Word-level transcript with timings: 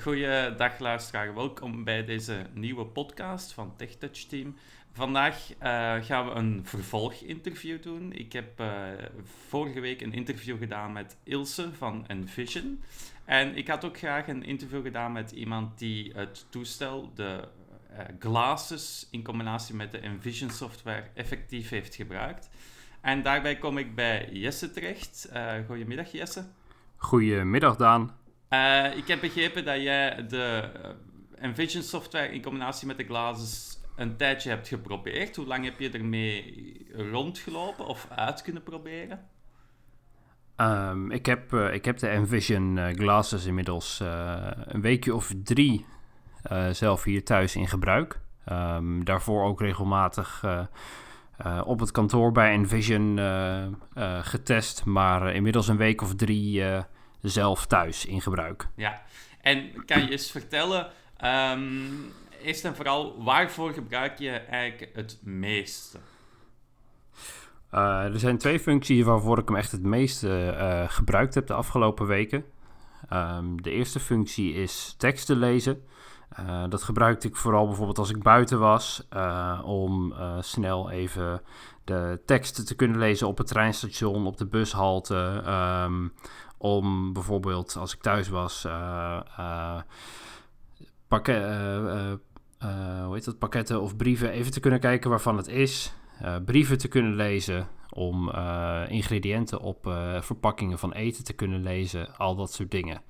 Goeiedag 0.00 0.78
luisteraar, 0.78 1.34
welkom 1.34 1.84
bij 1.84 2.04
deze 2.04 2.46
nieuwe 2.52 2.84
podcast 2.84 3.52
van 3.52 3.76
TechTouch 3.76 4.18
Team. 4.18 4.56
Vandaag 4.92 5.50
uh, 5.50 5.56
gaan 6.04 6.26
we 6.26 6.30
een 6.30 6.60
vervolginterview 6.64 7.82
doen. 7.82 8.12
Ik 8.12 8.32
heb 8.32 8.60
uh, 8.60 8.82
vorige 9.48 9.80
week 9.80 10.00
een 10.00 10.12
interview 10.12 10.58
gedaan 10.58 10.92
met 10.92 11.16
Ilse 11.22 11.72
van 11.72 12.04
Envision. 12.06 12.82
En 13.24 13.56
ik 13.56 13.68
had 13.68 13.84
ook 13.84 13.98
graag 13.98 14.28
een 14.28 14.44
interview 14.44 14.82
gedaan 14.82 15.12
met 15.12 15.30
iemand 15.30 15.78
die 15.78 16.12
het 16.14 16.46
toestel, 16.50 17.10
de 17.14 17.48
uh, 18.24 18.78
in 19.10 19.24
combinatie 19.24 19.74
met 19.74 19.90
de 19.92 19.98
Envision 19.98 20.50
software 20.50 21.04
effectief 21.14 21.68
heeft 21.68 21.94
gebruikt. 21.94 22.50
En 23.00 23.22
daarbij 23.22 23.56
kom 23.56 23.78
ik 23.78 23.94
bij 23.94 24.28
Jesse 24.32 24.70
terecht. 24.70 25.32
goedemiddag 25.66 26.12
Jesse. 26.12 26.44
Goedemiddag 26.96 27.76
Daan. 27.76 28.21
Uh, 28.52 28.96
ik 28.96 29.08
heb 29.08 29.20
begrepen 29.20 29.64
dat 29.64 29.82
jij 29.82 30.26
de 30.26 30.70
Envision 31.34 31.82
software 31.82 32.32
in 32.32 32.42
combinatie 32.42 32.86
met 32.86 32.96
de 32.96 33.04
glasses 33.04 33.80
een 33.96 34.16
tijdje 34.16 34.48
hebt 34.48 34.68
geprobeerd. 34.68 35.36
Hoe 35.36 35.46
lang 35.46 35.64
heb 35.64 35.80
je 35.80 35.90
ermee 35.90 36.86
rondgelopen 36.92 37.86
of 37.86 38.06
uit 38.10 38.42
kunnen 38.42 38.62
proberen? 38.62 39.20
Um, 40.56 41.10
ik, 41.10 41.26
heb, 41.26 41.52
uh, 41.52 41.74
ik 41.74 41.84
heb 41.84 41.98
de 41.98 42.08
Envision 42.08 42.94
glasses 42.94 43.44
inmiddels 43.44 44.00
een 44.64 44.80
weekje 44.80 45.14
of 45.14 45.32
drie 45.42 45.86
zelf 46.70 47.04
hier 47.04 47.24
thuis 47.24 47.56
in 47.56 47.68
gebruik. 47.68 48.20
Um, 48.52 49.04
daarvoor 49.04 49.44
ook 49.44 49.60
regelmatig 49.60 50.44
op 51.64 51.80
het 51.80 51.90
kantoor 51.90 52.32
bij 52.32 52.52
Envision 52.52 53.18
getest. 54.22 54.84
Maar 54.84 55.34
inmiddels 55.34 55.68
een 55.68 55.76
week 55.76 56.02
of 56.02 56.14
drie 56.14 56.64
zelf 57.22 57.66
thuis 57.66 58.06
in 58.06 58.20
gebruik. 58.20 58.68
Ja, 58.76 59.02
en 59.40 59.84
kan 59.84 60.02
je 60.02 60.10
eens 60.10 60.30
vertellen, 60.30 60.90
um, 61.24 62.12
eerst 62.42 62.64
en 62.64 62.76
vooral, 62.76 63.22
waarvoor 63.22 63.72
gebruik 63.72 64.18
je 64.18 64.30
eigenlijk 64.30 64.90
het 64.94 65.18
meeste? 65.22 65.98
Uh, 67.74 68.04
er 68.04 68.18
zijn 68.18 68.38
twee 68.38 68.60
functies 68.60 69.04
waarvoor 69.04 69.38
ik 69.38 69.48
hem 69.48 69.56
echt 69.56 69.72
het 69.72 69.82
meeste 69.82 70.56
uh, 70.58 70.90
gebruikt 70.90 71.34
heb 71.34 71.46
de 71.46 71.54
afgelopen 71.54 72.06
weken. 72.06 72.44
Um, 73.12 73.62
de 73.62 73.70
eerste 73.70 74.00
functie 74.00 74.54
is 74.54 74.94
teksten 74.98 75.36
lezen. 75.36 75.82
Uh, 76.40 76.64
dat 76.68 76.82
gebruikte 76.82 77.28
ik 77.28 77.36
vooral 77.36 77.66
bijvoorbeeld 77.66 77.98
als 77.98 78.10
ik 78.10 78.22
buiten 78.22 78.58
was, 78.58 79.08
om 79.64 80.14
snel 80.40 80.90
even 80.90 81.42
de 81.84 82.20
teksten 82.26 82.66
te 82.66 82.74
kunnen 82.74 82.98
lezen 82.98 83.26
op 83.28 83.38
het 83.38 83.46
treinstation, 83.46 84.26
op 84.26 84.36
de 84.36 84.46
bushalte, 84.46 85.42
um, 85.86 86.12
om 86.62 87.12
bijvoorbeeld 87.12 87.76
als 87.76 87.94
ik 87.94 88.00
thuis 88.00 88.28
was, 88.28 88.64
uh, 88.64 89.20
uh, 89.38 89.80
pakket, 91.08 91.42
uh, 91.42 93.04
hoe 93.04 93.14
heet 93.14 93.24
dat, 93.24 93.38
pakketten 93.38 93.80
of 93.80 93.96
brieven 93.96 94.30
even 94.30 94.52
te 94.52 94.60
kunnen 94.60 94.80
kijken 94.80 95.10
waarvan 95.10 95.36
het 95.36 95.48
is. 95.48 95.92
brieven 96.44 96.78
te 96.78 96.88
kunnen 96.88 97.14
lezen 97.14 97.68
om 97.90 98.30
ingrediënten 98.88 99.60
op 99.60 99.78
verpakkingen 100.20 100.78
van 100.78 100.92
eten 100.92 101.24
te 101.24 101.32
kunnen 101.32 101.62
lezen, 101.62 102.16
al 102.16 102.34
dat 102.34 102.52
soort 102.52 102.70
dingen. 102.70 103.02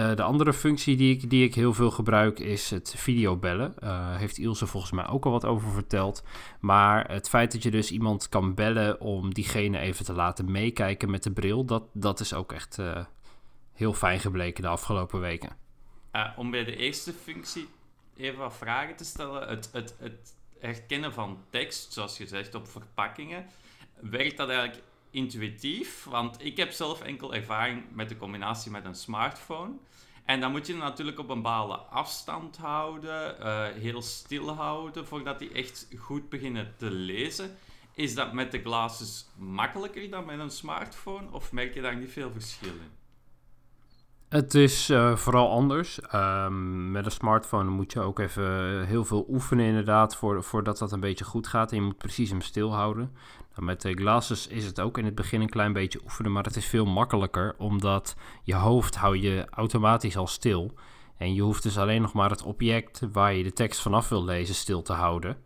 Uh, 0.00 0.14
de 0.14 0.22
andere 0.22 0.52
functie 0.52 0.96
die 0.96 1.14
ik, 1.14 1.30
die 1.30 1.44
ik 1.44 1.54
heel 1.54 1.74
veel 1.74 1.90
gebruik 1.90 2.38
is 2.38 2.70
het 2.70 2.94
videobellen. 2.96 3.74
Uh, 3.82 4.16
heeft 4.16 4.38
Ilse 4.38 4.66
volgens 4.66 4.92
mij 4.92 5.06
ook 5.06 5.24
al 5.24 5.30
wat 5.30 5.44
over 5.44 5.70
verteld. 5.70 6.24
Maar 6.60 7.10
het 7.10 7.28
feit 7.28 7.52
dat 7.52 7.62
je 7.62 7.70
dus 7.70 7.90
iemand 7.90 8.28
kan 8.28 8.54
bellen 8.54 9.00
om 9.00 9.34
diegene 9.34 9.78
even 9.78 10.04
te 10.04 10.12
laten 10.12 10.50
meekijken 10.50 11.10
met 11.10 11.22
de 11.22 11.30
bril, 11.30 11.64
dat, 11.64 11.82
dat 11.92 12.20
is 12.20 12.34
ook 12.34 12.52
echt 12.52 12.78
uh, 12.78 13.04
heel 13.72 13.92
fijn 13.92 14.20
gebleken 14.20 14.62
de 14.62 14.68
afgelopen 14.68 15.20
weken. 15.20 15.56
om 16.36 16.50
bij 16.50 16.64
de 16.64 16.76
eerste 16.76 17.12
functie 17.12 17.68
even 18.16 18.38
wat 18.38 18.56
vragen 18.56 18.96
te 18.96 19.04
stellen. 19.04 19.48
Het, 19.48 19.68
het, 19.72 19.94
het 19.98 20.34
herkennen 20.58 21.12
van 21.12 21.44
tekst, 21.50 21.92
zoals 21.92 22.16
je 22.18 22.26
zegt, 22.26 22.54
op 22.54 22.68
verpakkingen. 22.68 23.46
Werkt 24.00 24.36
dat 24.36 24.48
eigenlijk 24.48 24.82
intuïtief, 25.10 26.04
want 26.04 26.44
ik 26.44 26.56
heb 26.56 26.70
zelf 26.70 27.00
enkel 27.00 27.34
ervaring 27.34 27.84
met 27.92 28.08
de 28.08 28.16
combinatie 28.16 28.70
met 28.70 28.84
een 28.84 28.94
smartphone. 28.94 29.72
En 30.24 30.40
dan 30.40 30.50
moet 30.50 30.66
je 30.66 30.74
natuurlijk 30.74 31.18
op 31.18 31.28
een 31.28 31.42
bepaalde 31.42 31.74
afstand 31.74 32.56
houden, 32.56 33.36
uh, 33.40 33.64
heel 33.64 34.02
stil 34.02 34.48
houden, 34.48 35.06
voordat 35.06 35.38
die 35.38 35.52
echt 35.52 35.88
goed 35.98 36.28
beginnen 36.28 36.74
te 36.76 36.90
lezen. 36.90 37.56
Is 37.94 38.14
dat 38.14 38.32
met 38.32 38.52
de 38.52 38.60
glasses 38.60 39.26
makkelijker 39.36 40.10
dan 40.10 40.24
met 40.24 40.38
een 40.38 40.50
smartphone, 40.50 41.30
of 41.30 41.52
merk 41.52 41.74
je 41.74 41.80
daar 41.80 41.96
niet 41.96 42.12
veel 42.12 42.32
verschil 42.32 42.68
in? 42.68 42.95
Het 44.28 44.54
is 44.54 44.90
uh, 44.90 45.16
vooral 45.16 45.50
anders. 45.50 45.98
Um, 46.14 46.90
met 46.90 47.04
een 47.04 47.10
smartphone 47.10 47.70
moet 47.70 47.92
je 47.92 48.00
ook 48.00 48.18
even 48.18 48.84
heel 48.86 49.04
veel 49.04 49.26
oefenen 49.28 49.66
inderdaad, 49.66 50.16
voor, 50.16 50.42
voordat 50.42 50.78
dat 50.78 50.92
een 50.92 51.00
beetje 51.00 51.24
goed 51.24 51.46
gaat. 51.46 51.70
En 51.70 51.76
je 51.76 51.82
moet 51.82 51.96
precies 51.96 52.30
hem 52.30 52.40
stil 52.40 52.74
houden. 52.74 53.12
Nou, 53.54 53.64
met 53.64 53.82
de 53.82 53.92
glasses 53.94 54.46
is 54.46 54.64
het 54.64 54.80
ook 54.80 54.98
in 54.98 55.04
het 55.04 55.14
begin 55.14 55.40
een 55.40 55.48
klein 55.48 55.72
beetje 55.72 56.00
oefenen, 56.04 56.32
maar 56.32 56.44
het 56.44 56.56
is 56.56 56.66
veel 56.66 56.86
makkelijker, 56.86 57.54
omdat 57.58 58.16
je 58.42 58.54
hoofd 58.54 58.96
hou 58.96 59.18
je 59.18 59.46
automatisch 59.50 60.16
al 60.16 60.26
stil. 60.26 60.74
En 61.16 61.34
je 61.34 61.42
hoeft 61.42 61.62
dus 61.62 61.78
alleen 61.78 62.02
nog 62.02 62.12
maar 62.12 62.30
het 62.30 62.42
object 62.42 63.00
waar 63.12 63.34
je 63.34 63.42
de 63.42 63.52
tekst 63.52 63.80
vanaf 63.80 64.08
wil 64.08 64.24
lezen 64.24 64.54
stil 64.54 64.82
te 64.82 64.92
houden. 64.92 65.36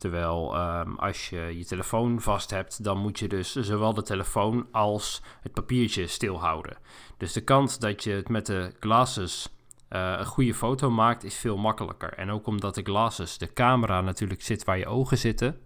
Terwijl 0.00 0.56
um, 0.56 0.98
als 0.98 1.28
je 1.28 1.58
je 1.58 1.64
telefoon 1.64 2.20
vast 2.20 2.50
hebt, 2.50 2.84
dan 2.84 2.98
moet 2.98 3.18
je 3.18 3.28
dus 3.28 3.54
zowel 3.54 3.94
de 3.94 4.02
telefoon 4.02 4.66
als 4.72 5.22
het 5.40 5.52
papiertje 5.52 6.06
stilhouden. 6.06 6.76
Dus 7.16 7.32
de 7.32 7.40
kans 7.40 7.78
dat 7.78 8.04
je 8.04 8.10
het 8.10 8.28
met 8.28 8.46
de 8.46 8.72
glasses 8.80 9.48
uh, 9.90 10.14
een 10.18 10.26
goede 10.26 10.54
foto 10.54 10.90
maakt, 10.90 11.24
is 11.24 11.36
veel 11.36 11.56
makkelijker. 11.56 12.12
En 12.14 12.30
ook 12.30 12.46
omdat 12.46 12.74
de 12.74 12.82
glasses, 12.82 13.38
de 13.38 13.52
camera 13.52 14.00
natuurlijk 14.00 14.42
zit 14.42 14.64
waar 14.64 14.78
je 14.78 14.86
ogen 14.86 15.18
zitten, 15.18 15.60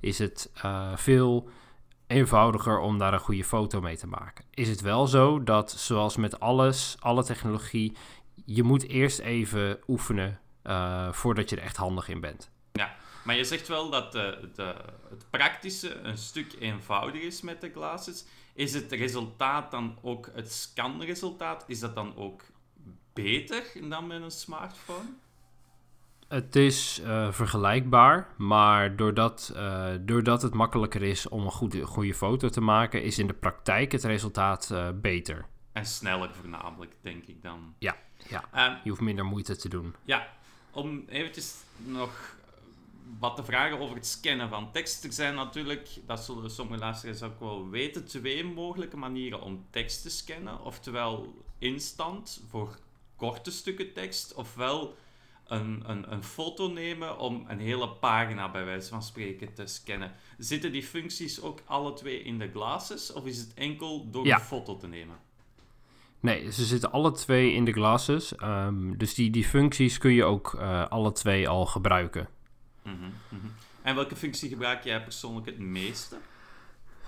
is 0.00 0.18
het 0.18 0.50
uh, 0.64 0.96
veel 0.96 1.48
eenvoudiger 2.06 2.78
om 2.78 2.98
daar 2.98 3.12
een 3.12 3.18
goede 3.18 3.44
foto 3.44 3.80
mee 3.80 3.96
te 3.96 4.06
maken. 4.06 4.44
Is 4.50 4.68
het 4.68 4.80
wel 4.80 5.06
zo 5.06 5.42
dat, 5.42 5.70
zoals 5.70 6.16
met 6.16 6.40
alles, 6.40 6.96
alle 7.00 7.24
technologie, 7.24 7.96
je 8.44 8.62
moet 8.62 8.88
eerst 8.88 9.18
even 9.18 9.78
oefenen 9.88 10.40
uh, 10.64 11.12
voordat 11.12 11.50
je 11.50 11.56
er 11.56 11.62
echt 11.62 11.76
handig 11.76 12.08
in 12.08 12.20
bent. 12.20 12.50
Maar 13.28 13.36
je 13.36 13.44
zegt 13.44 13.68
wel 13.68 13.90
dat 13.90 14.12
de, 14.12 14.48
de, 14.54 14.74
het 15.08 15.30
praktische 15.30 15.94
een 15.94 16.18
stuk 16.18 16.56
eenvoudiger 16.60 17.26
is 17.26 17.40
met 17.40 17.60
de 17.60 17.70
glasses. 17.70 18.24
Is 18.54 18.74
het 18.74 18.92
resultaat 18.92 19.70
dan 19.70 19.98
ook, 20.02 20.30
het 20.34 20.52
scanresultaat, 20.52 21.64
is 21.66 21.80
dat 21.80 21.94
dan 21.94 22.16
ook 22.16 22.42
beter 23.12 23.62
dan 23.88 24.06
met 24.06 24.22
een 24.22 24.30
smartphone? 24.30 25.08
Het 26.28 26.56
is 26.56 27.00
uh, 27.04 27.32
vergelijkbaar, 27.32 28.28
maar 28.36 28.96
doordat, 28.96 29.52
uh, 29.56 29.90
doordat 30.00 30.42
het 30.42 30.54
makkelijker 30.54 31.02
is 31.02 31.28
om 31.28 31.44
een 31.44 31.50
goede, 31.50 31.86
goede 31.86 32.14
foto 32.14 32.48
te 32.48 32.60
maken, 32.60 33.02
is 33.02 33.18
in 33.18 33.26
de 33.26 33.34
praktijk 33.34 33.92
het 33.92 34.04
resultaat 34.04 34.70
uh, 34.72 34.88
beter. 34.94 35.46
En 35.72 35.86
sneller 35.86 36.34
voornamelijk, 36.34 36.92
denk 37.00 37.26
ik 37.26 37.42
dan. 37.42 37.74
Ja, 37.78 37.96
ja. 38.28 38.68
Um, 38.68 38.78
je 38.84 38.90
hoeft 38.90 39.02
minder 39.02 39.24
moeite 39.24 39.56
te 39.56 39.68
doen. 39.68 39.94
Ja, 40.04 40.28
om 40.70 41.04
eventjes 41.08 41.54
nog 41.76 42.36
wat 43.18 43.36
te 43.36 43.44
vragen 43.44 43.78
over 43.78 43.94
het 43.94 44.06
scannen 44.06 44.48
van 44.48 44.72
tekst. 44.72 45.04
Er 45.04 45.12
zijn 45.12 45.34
natuurlijk, 45.34 45.88
dat 46.06 46.24
zullen 46.24 46.50
sommige 46.50 46.80
luisteraars 46.80 47.22
ook 47.22 47.40
wel 47.40 47.68
weten, 47.68 48.06
twee 48.06 48.44
mogelijke 48.44 48.96
manieren 48.96 49.40
om 49.42 49.64
tekst 49.70 50.02
te 50.02 50.10
scannen. 50.10 50.64
Oftewel 50.64 51.34
instant 51.58 52.42
voor 52.48 52.78
korte 53.16 53.50
stukken 53.50 53.92
tekst, 53.92 54.34
ofwel 54.34 54.94
een, 55.46 55.82
een, 55.86 56.12
een 56.12 56.24
foto 56.24 56.68
nemen 56.68 57.18
om 57.18 57.44
een 57.48 57.60
hele 57.60 57.88
pagina 57.88 58.50
bij 58.50 58.64
wijze 58.64 58.88
van 58.88 59.02
spreken 59.02 59.54
te 59.54 59.66
scannen. 59.66 60.12
Zitten 60.38 60.72
die 60.72 60.82
functies 60.82 61.40
ook 61.40 61.60
alle 61.64 61.92
twee 61.92 62.22
in 62.22 62.38
de 62.38 62.50
glasses 62.50 63.12
of 63.12 63.26
is 63.26 63.38
het 63.38 63.54
enkel 63.54 64.10
door 64.10 64.26
een 64.26 64.40
foto 64.40 64.76
te 64.76 64.86
nemen? 64.86 65.16
Nee, 66.20 66.52
ze 66.52 66.64
zitten 66.64 66.92
alle 66.92 67.12
twee 67.12 67.52
in 67.52 67.64
de 67.64 67.72
glasses. 67.72 68.32
Um, 68.42 68.98
dus 68.98 69.14
die, 69.14 69.30
die 69.30 69.44
functies 69.44 69.98
kun 69.98 70.12
je 70.12 70.24
ook 70.24 70.52
uh, 70.52 70.88
alle 70.88 71.12
twee 71.12 71.48
al 71.48 71.66
gebruiken. 71.66 72.28
Mm 72.88 73.12
-hmm. 73.28 73.52
En 73.82 73.94
welke 73.94 74.16
functie 74.16 74.48
gebruik 74.48 74.84
jij 74.84 75.02
persoonlijk 75.02 75.46
het 75.46 75.58
meeste? 75.58 76.16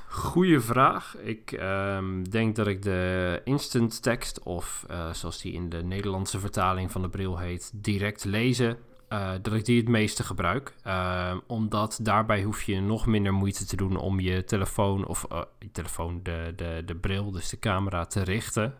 Goeie 0.09 0.61
vraag. 0.61 1.17
Ik 1.17 1.53
um, 1.53 2.31
denk 2.31 2.57
dat 2.57 2.67
ik 2.67 2.83
de 2.83 3.41
instant 3.45 4.03
text, 4.03 4.43
of 4.43 4.87
uh, 4.91 5.13
zoals 5.13 5.43
die 5.43 5.53
in 5.53 5.69
de 5.69 5.83
Nederlandse 5.83 6.39
vertaling 6.39 6.93
van 6.93 7.03
de 7.03 7.09
bril 7.09 7.39
heet, 7.39 7.71
direct 7.75 8.25
lezen, 8.25 8.79
uh, 9.09 9.31
dat 9.43 9.53
ik 9.55 9.65
die 9.65 9.81
het 9.81 9.89
meeste 9.89 10.23
gebruik. 10.23 10.75
Uh, 10.87 11.37
omdat 11.47 11.99
daarbij 12.03 12.43
hoef 12.43 12.63
je 12.63 12.81
nog 12.81 13.07
minder 13.07 13.33
moeite 13.33 13.65
te 13.65 13.77
doen 13.77 13.97
om 13.97 14.21
je 14.21 14.45
telefoon, 14.45 15.07
of 15.07 15.27
je 15.59 15.71
telefoon, 15.73 16.21
de, 16.23 16.53
de, 16.57 16.83
de 16.87 16.97
bril, 16.97 17.31
dus 17.31 17.49
de 17.49 17.59
camera, 17.59 18.05
te 18.05 18.23
richten. 18.23 18.75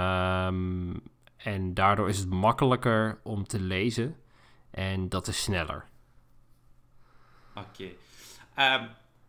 Um, 0.00 1.02
en 1.36 1.74
daardoor 1.74 2.08
is 2.08 2.18
het 2.18 2.30
makkelijker 2.30 3.18
om 3.22 3.46
te 3.46 3.60
lezen 3.60 4.16
en 4.70 5.08
dat 5.08 5.26
is 5.26 5.42
sneller. 5.42 5.84
Oké. 7.58 7.90
Okay. 8.54 8.76
Um 8.76 8.88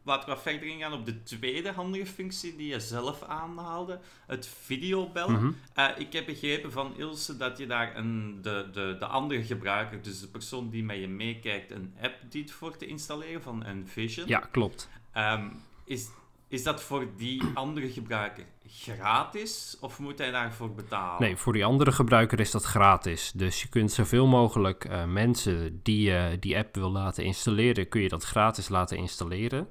laten 0.10 0.30
we 0.30 0.34
wat 0.34 0.42
verder 0.42 0.68
ingaan 0.68 0.94
op 0.94 1.06
de 1.06 1.24
tweede 1.24 1.72
handige 1.72 2.06
functie 2.06 2.56
die 2.56 2.68
je 2.68 2.80
zelf 2.80 3.24
aanhaalde, 3.24 4.00
het 4.26 4.48
videobellen. 4.48 5.44
Mhm. 5.44 5.52
Eh, 5.74 5.90
ik 5.98 6.14
heb 6.14 6.26
begrepen 6.26 6.72
van 6.72 6.98
Ilse 6.98 7.38
dat 7.38 7.58
je 7.58 7.68
daar 7.68 7.96
een, 7.96 8.40
de, 8.42 8.70
de, 8.72 8.96
de 9.00 9.06
andere 9.06 9.44
gebruiker, 9.44 10.02
dus 10.02 10.20
de 10.20 10.28
persoon 10.28 10.70
die 10.70 10.84
met 10.84 11.00
je 11.00 11.08
meekijkt, 11.08 11.72
een 11.72 11.94
app 12.02 12.16
dient 12.30 12.52
voor 12.52 12.78
te 12.78 12.86
installeren 12.86 13.42
van 13.42 13.64
Envision. 13.64 14.28
Ja, 14.28 14.40
klopt. 14.40 14.90
Ehm, 15.12 15.48
is, 15.86 16.08
is 16.50 16.64
dat 16.64 16.82
voor 16.82 17.08
die 17.18 17.44
andere 17.54 17.90
gebruiker 17.90 18.46
gratis 18.68 19.78
of 19.80 20.00
moet 20.00 20.18
hij 20.18 20.32
daarvoor 20.32 20.72
betalen? 20.72 21.22
Nee, 21.22 21.36
voor 21.36 21.54
die 21.54 21.66
andere 21.66 21.92
gebruiker 21.92 22.40
is 22.40 22.52
dat 22.52 22.64
gratis. 22.64 23.32
Dus 23.32 23.62
je 23.62 23.68
kunt 23.68 23.92
zoveel 23.92 24.28
mogelijk 24.28 24.86
eh, 24.86 25.06
mensen 25.06 25.80
die 25.84 26.02
je 26.12 26.38
die 26.40 26.58
app 26.58 26.76
wil 26.76 26.92
laten 26.92 27.24
installeren, 27.24 27.90
kun 27.90 28.02
je 28.02 28.10
dat 28.10 28.24
gratis 28.24 28.70
laten 28.70 28.98
installeren. 28.98 29.68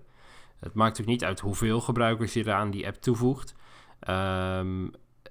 Het 0.60 0.74
maakt 0.74 1.00
ook 1.00 1.06
niet 1.06 1.24
uit 1.24 1.40
hoeveel 1.40 1.80
gebruikers 1.80 2.32
je 2.32 2.44
er 2.44 2.52
aan 2.52 2.70
die 2.70 2.86
app 2.86 2.96
toevoegt. 2.96 3.54
Ehm, 4.00 4.88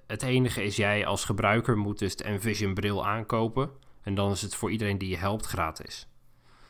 het 0.07 0.23
enige 0.23 0.63
is, 0.63 0.75
jij 0.75 1.05
als 1.05 1.25
gebruiker 1.25 1.77
moet 1.77 1.99
dus 1.99 2.15
de 2.15 2.23
Envision 2.23 2.73
bril 2.73 3.05
aankopen. 3.05 3.69
En 4.01 4.15
dan 4.15 4.31
is 4.31 4.41
het 4.41 4.55
voor 4.55 4.71
iedereen 4.71 4.97
die 4.97 5.09
je 5.09 5.17
helpt 5.17 5.45
gratis. 5.45 6.07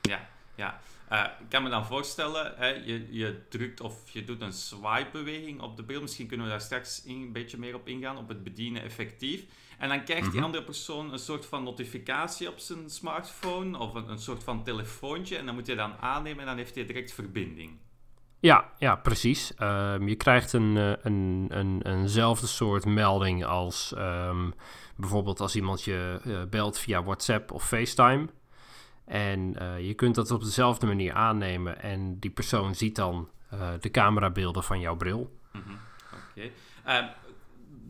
Ja, 0.01 0.29
ja. 0.56 0.79
Eh, 1.09 1.24
ik 1.39 1.50
kan 1.50 1.63
me 1.63 1.69
dan 1.69 1.86
voorstellen, 1.86 2.54
hè, 2.56 2.68
je, 2.68 3.07
je 3.09 3.42
drukt 3.50 3.81
of 3.81 4.09
je 4.12 4.24
doet 4.24 4.42
een 4.42 4.54
swipe-beweging 4.54 5.62
op 5.62 5.77
de 5.77 5.83
bril. 5.83 6.01
Misschien 6.01 6.27
kunnen 6.27 6.45
we 6.45 6.51
daar 6.51 6.62
straks 6.62 7.04
in- 7.04 7.21
een 7.21 7.31
beetje 7.31 7.57
meer 7.57 7.75
op 7.75 7.88
ingaan, 7.88 8.18
op 8.18 8.27
het 8.27 8.44
bedienen 8.44 8.81
effectief. 8.81 9.44
En 9.77 9.89
dan 9.89 10.04
krijgt 10.04 10.24
die 10.25 10.33
Mhm. 10.36 10.44
andere 10.44 10.63
persoon 10.63 11.12
een 11.13 11.19
soort 11.19 11.45
van 11.45 11.63
notificatie 11.63 12.50
op 12.50 12.59
zijn 12.59 12.89
smartphone 12.89 13.77
of 13.77 13.94
een, 13.94 14.09
een 14.09 14.19
soort 14.19 14.44
van 14.44 14.63
telefoontje. 14.63 15.38
En 15.38 15.45
dan 15.45 15.56
moet 15.56 15.68
je 15.68 15.75
dan 15.75 15.94
aannemen 16.00 16.39
en 16.39 16.45
dan 16.45 16.57
heeft 16.57 16.75
hij 16.75 16.86
direct 16.86 17.13
verbinding. 17.13 17.71
Ja, 18.39 18.71
ja, 18.77 18.95
precies. 18.95 19.53
Ehm, 19.56 20.07
je 20.07 20.15
krijgt 20.15 20.53
een, 20.53 20.77
eh, 20.77 20.92
een, 21.01 21.45
een, 21.50 21.81
eenzelfde 21.81 22.48
soort 22.48 22.86
melding 22.86 23.45
als 23.45 23.94
ehm, 23.94 24.50
bijvoorbeeld 24.95 25.39
als 25.39 25.56
iemand 25.56 25.83
je 25.83 26.19
eh, 26.24 26.44
belt 26.50 26.80
via 26.80 27.03
WhatsApp 27.03 27.51
of 27.51 27.68
FaceTime. 27.68 28.27
En 29.07 29.56
eh, 29.59 29.88
je 29.88 29.94
kunt 29.94 30.15
dat 30.15 30.31
op 30.31 30.44
dezelfde 30.44 30.86
manier 30.86 31.13
aannemen 31.13 31.81
en 31.81 32.19
die 32.19 32.30
persoon 32.30 32.75
ziet 32.75 32.95
dan 32.95 33.30
eh, 33.50 33.69
de 33.80 33.92
camerabeelden 33.92 34.63
van 34.63 34.80
jouw 34.80 34.95
bril. 34.95 35.38
Mhm, 35.51 35.63
Oké. 36.13 36.50
Ehm, 36.86 37.07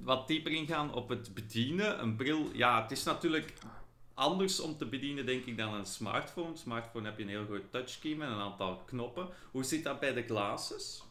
wat 0.03 0.27
dieper 0.27 0.51
ingaan 0.51 0.93
op 0.93 1.09
het 1.09 1.33
bedienen. 1.33 2.01
Een 2.01 2.15
bril, 2.15 2.49
ja, 2.53 2.81
het 2.81 2.91
is 2.91 3.03
natuurlijk 3.03 3.53
anders 4.13 4.59
om 4.59 4.77
te 4.77 4.85
bedienen, 4.85 5.25
denk 5.25 5.45
ik, 5.45 5.57
dan 5.57 5.73
een 5.73 5.85
smartphone. 5.85 6.49
Een 6.49 6.57
smartphone 6.57 7.05
heb 7.05 7.17
je 7.17 7.23
een 7.23 7.29
heel 7.29 7.45
groot 7.45 7.71
touchscreen 7.71 8.17
met 8.17 8.29
een 8.29 8.39
aantal 8.39 8.81
knoppen. 8.85 9.27
Hoe 9.51 9.63
zit 9.63 9.83
dat 9.83 9.99
bij 9.99 10.13
de 10.13 10.23
glasses? 10.23 11.03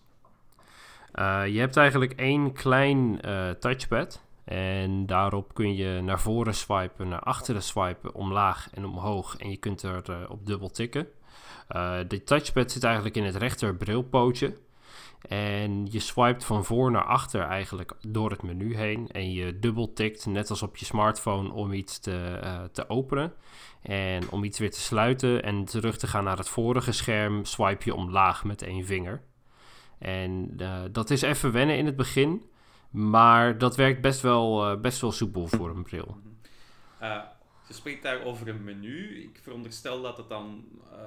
Eh, 1.13 1.43
je 1.47 1.59
hebt 1.59 1.77
eigenlijk 1.77 2.13
één 2.13 2.53
klein 2.53 3.21
touchpad. 3.61 4.26
En 4.47 5.07
daarop 5.07 5.55
kun 5.55 5.75
je 5.75 6.01
naar 6.03 6.21
voren 6.21 6.55
swipen, 6.55 7.09
naar 7.09 7.21
achteren 7.21 7.63
swipen, 7.63 8.15
omlaag 8.15 8.69
en 8.73 8.85
omhoog. 8.85 9.37
En 9.37 9.51
je 9.51 9.57
kunt 9.57 9.83
er 9.83 10.11
eh, 10.11 10.31
op 10.31 10.47
dubbel 10.47 10.71
tikken. 10.71 11.09
Eh 11.69 11.99
de 12.09 12.25
touchpad 12.25 12.73
zit 12.73 12.85
eigenlijk 12.85 13.17
in 13.17 13.25
het 13.25 13.37
rechter 13.37 13.77
brilpootje. 13.77 14.57
En 15.29 15.87
je 15.91 15.99
swipet 15.99 16.45
van 16.45 16.65
voor 16.65 16.91
naar 16.91 17.05
achter 17.05 17.41
eigenlijk 17.41 17.93
door 18.09 18.31
het 18.31 18.43
menu 18.43 18.77
heen. 18.77 19.09
En 19.11 19.33
je 19.33 19.59
dubbel 19.59 19.93
tikt, 19.93 20.27
net 20.27 20.51
als 20.51 20.63
op 20.63 20.77
je 20.77 20.85
smartphone, 20.85 21.53
om 21.53 21.73
iets 21.73 21.99
te, 21.99 22.39
eh, 22.43 22.65
te 22.65 22.89
openen. 22.89 23.33
En 23.83 24.31
om 24.31 24.45
iets 24.45 24.59
weer 24.59 24.71
te 24.71 24.81
sluiten 24.81 25.43
en 25.43 25.65
terug 25.65 25.99
te 25.99 26.07
gaan 26.07 26.25
naar 26.25 26.39
het 26.39 26.49
vorige 26.49 26.93
scherm, 26.93 27.45
swipe 27.45 27.85
je 27.85 27.95
omlaag 27.95 28.45
met 28.45 28.63
één 28.63 28.85
vinger. 28.85 29.23
En 29.99 30.57
dat 30.93 31.11
is 31.11 31.23
even 31.23 31.53
wennen 31.53 31.77
in 31.77 31.87
het 31.87 31.97
begin. 31.97 32.43
Maar 32.91 33.59
dat 33.59 33.77
werkt 33.77 34.01
best 34.01 34.21
wel, 34.21 34.71
eh, 34.71 34.81
best 34.81 35.01
wel 35.01 35.13
soepel 35.13 35.47
voor 35.47 35.71
een 35.71 35.83
bril. 35.83 36.17
Eh, 36.99 37.23
je 37.69 37.75
spreekt 37.75 38.03
daar 38.03 38.25
over 38.25 38.49
een 38.49 38.65
menu. 38.65 39.23
Ik 39.23 39.41
veronderstel 39.43 40.03
dat 40.03 40.17
het 40.17 40.29
dan 40.29 40.65
eh, 40.93 40.99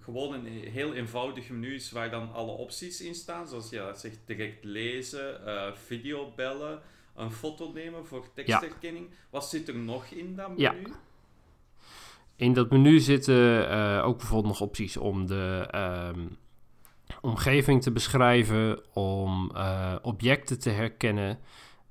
gewoon 0.00 0.34
een 0.34 0.46
heel 0.46 0.94
eenvoudig 0.94 1.48
menu 1.48 1.74
is 1.74 1.90
waar 1.90 2.10
dan 2.10 2.32
alle 2.32 2.50
opties 2.50 3.00
in 3.00 3.14
staan. 3.14 3.48
Zoals 3.48 3.70
je 3.70 3.92
zegt, 3.94 4.18
direct 4.24 4.64
lezen, 4.64 5.40
video 5.76 6.32
bellen, 6.36 6.80
een 7.14 7.32
foto 7.32 7.72
nemen 7.72 8.06
voor 8.06 8.32
tekstherkenning. 8.34 9.10
Wat 9.30 9.48
zit 9.48 9.68
er 9.68 9.76
nog 9.76 10.04
in 10.04 10.36
dat 10.36 10.48
menu? 10.48 10.60
Ja. 10.60 10.74
In 12.36 12.52
dat 12.52 12.70
menu 12.70 12.98
zitten 12.98 13.70
ook 14.02 14.18
bijvoorbeeld 14.18 14.58
nog 14.58 14.68
opties 14.68 14.96
om 14.96 15.26
de 15.26 15.66
ehm, 15.70 16.26
omgeving 17.20 17.82
te 17.82 17.92
beschrijven, 17.92 18.80
om 18.94 19.50
eh, 19.54 19.94
objecten 20.02 20.58
te 20.58 20.70
herkennen, 20.70 21.38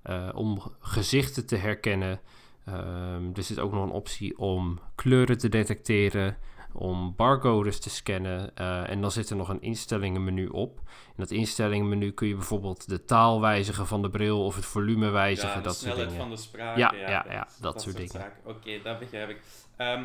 eh, 0.01 0.29
om 0.33 0.61
gezichten 0.79 1.45
te 1.45 1.55
herkennen. 1.55 2.19
Ehm, 2.65 3.29
er 3.33 3.43
zit 3.43 3.59
ook 3.59 3.71
nog 3.71 3.83
een 3.83 3.91
optie 3.91 4.37
om 4.37 4.79
kleuren 4.95 5.37
te 5.37 5.49
detecteren, 5.49 6.37
om 6.73 7.13
barcodes 7.15 7.79
te 7.79 7.89
scannen. 7.89 8.55
eh, 8.55 8.89
en 8.89 9.01
dan 9.01 9.11
zit 9.11 9.29
er 9.29 9.35
nog 9.35 9.49
een 9.49 9.61
instellingenmenu 9.61 10.47
op. 10.47 10.81
In 11.17 11.23
dat 11.23 11.31
instellingenmenu 11.31 12.11
kun 12.11 12.27
je 12.27 12.35
bijvoorbeeld 12.35 12.89
de 12.89 13.05
taal 13.05 13.41
wijzigen 13.41 13.87
van 13.87 14.01
de 14.01 14.09
bril 14.09 14.45
of 14.45 14.55
het 14.55 14.65
volume 14.65 15.09
wijzigen, 15.09 15.49
Ja, 15.49 15.55
de 15.55 15.61
dat 15.61 15.71
soort 15.75 15.83
snelheid 15.83 16.09
dingen. 16.09 16.23
van 16.23 16.35
de 16.35 16.41
spraak. 16.41 16.77
Ja, 16.77 16.93
ja, 16.93 17.25
ja, 17.29 17.47
dat 17.61 17.81
soort 17.81 17.97
dingen. 17.97 18.31
Oké, 18.43 18.81
dat 18.83 18.99
begrijp 18.99 19.29
ik. 19.29 19.41
Ehm, 19.75 20.03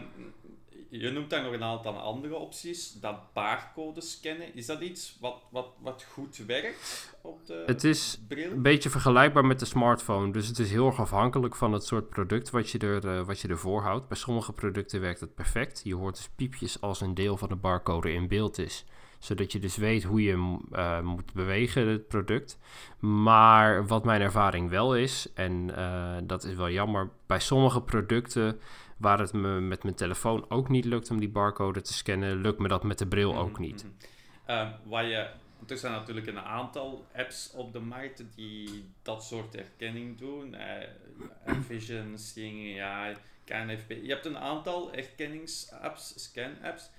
je 0.91 1.11
noemt 1.11 1.31
daar 1.31 1.43
nog 1.43 1.53
een 1.53 1.63
aantal 1.63 1.99
andere 1.99 2.35
opties. 2.37 2.93
Dat 2.93 3.33
barcode 3.33 4.01
scannen, 4.01 4.55
is 4.55 4.67
dat 4.67 4.81
iets 4.81 5.17
wat, 5.21 5.43
wat, 5.51 5.67
wat 5.79 6.07
goed 6.13 6.37
werkt 6.47 7.15
op 7.23 7.47
de 7.47 7.63
Het 7.67 7.85
is 7.85 8.19
bril? 8.29 8.51
een 8.51 8.63
beetje 8.63 8.91
vergelijkbaar 8.91 9.45
met 9.45 9.59
de 9.59 9.65
smartphone. 9.65 10.33
Dus 10.33 10.47
het 10.47 10.59
is 10.59 10.71
heel 10.71 10.87
erg 10.87 11.01
afhankelijk 11.01 11.57
van 11.57 11.73
het 11.73 11.85
soort 11.85 12.09
product 12.09 12.51
wat 12.51 12.71
je, 12.71 12.79
er, 12.79 13.09
eh, 13.19 13.25
wat 13.27 13.41
je 13.41 13.49
ervoor 13.49 13.83
houdt. 13.83 14.09
Bij 14.09 14.17
sommige 14.17 14.53
producten 14.53 15.01
werkt 15.01 15.21
het 15.21 15.35
perfect. 15.35 15.81
Je 15.85 15.95
hoort 15.95 16.17
dus 16.17 16.29
piepjes 16.37 16.81
als 16.81 17.01
een 17.01 17.15
deel 17.15 17.37
van 17.37 17.49
de 17.49 17.57
barcode 17.57 18.13
in 18.13 18.29
beeld 18.29 18.59
is. 18.59 18.85
Zodat 19.23 19.53
je 19.53 19.59
dus 19.59 19.77
weet 19.77 20.03
hoe 20.03 20.23
je 20.23 20.59
eh, 20.73 21.01
moet 21.01 21.33
bewegen, 21.33 21.87
het 21.89 22.09
product. 22.09 22.59
Maar 22.99 23.87
wat 23.87 24.05
mijn 24.05 24.21
ervaring 24.21 24.71
wel 24.71 24.97
is, 24.97 25.29
en 25.35 25.77
eh, 25.77 26.17
dat 26.25 26.45
is 26.45 26.55
wel 26.55 26.71
jammer, 26.71 27.11
bij 27.27 27.39
sommige 27.41 27.83
producten 27.83 28.61
waar 28.97 29.19
het 29.19 29.33
me 29.33 29.61
met 29.61 29.83
mijn 29.83 29.95
telefoon 29.95 30.45
ook 30.49 30.69
niet 30.69 30.85
lukt 30.85 31.11
om 31.11 31.21
die 31.21 31.29
barcode 31.29 31.81
te 31.81 31.93
scannen, 31.93 32.37
lukt 32.41 32.59
me 32.59 32.69
dat 32.69 32.83
met 32.83 32.99
de 32.99 33.07
bril 33.07 33.37
ook 33.39 33.51
Mhm, 33.53 33.61
niet. 33.61 33.85
mhm. 33.85 33.93
Ehm, 34.47 34.71
waar 34.85 35.05
je, 35.05 35.29
er 35.69 35.79
zijn 35.79 35.93
natuurlijk 35.93 36.27
een 36.27 36.41
aantal 36.41 37.07
apps 37.17 37.51
op 37.55 37.73
de 37.73 37.81
markt 37.81 38.25
die 38.35 38.85
dat 39.03 39.25
soort 39.25 39.53
herkenning 39.55 40.19
doen. 40.19 40.55
eh 40.55 40.89
Vision, 41.67 42.19
Seeing 42.19 42.81
AI. 42.83 43.17
Je 43.47 44.09
hebt 44.09 44.27
een 44.27 44.39
aantal 44.39 44.91
herkenningsapps, 44.93 46.13
scan-apps. 46.17 46.91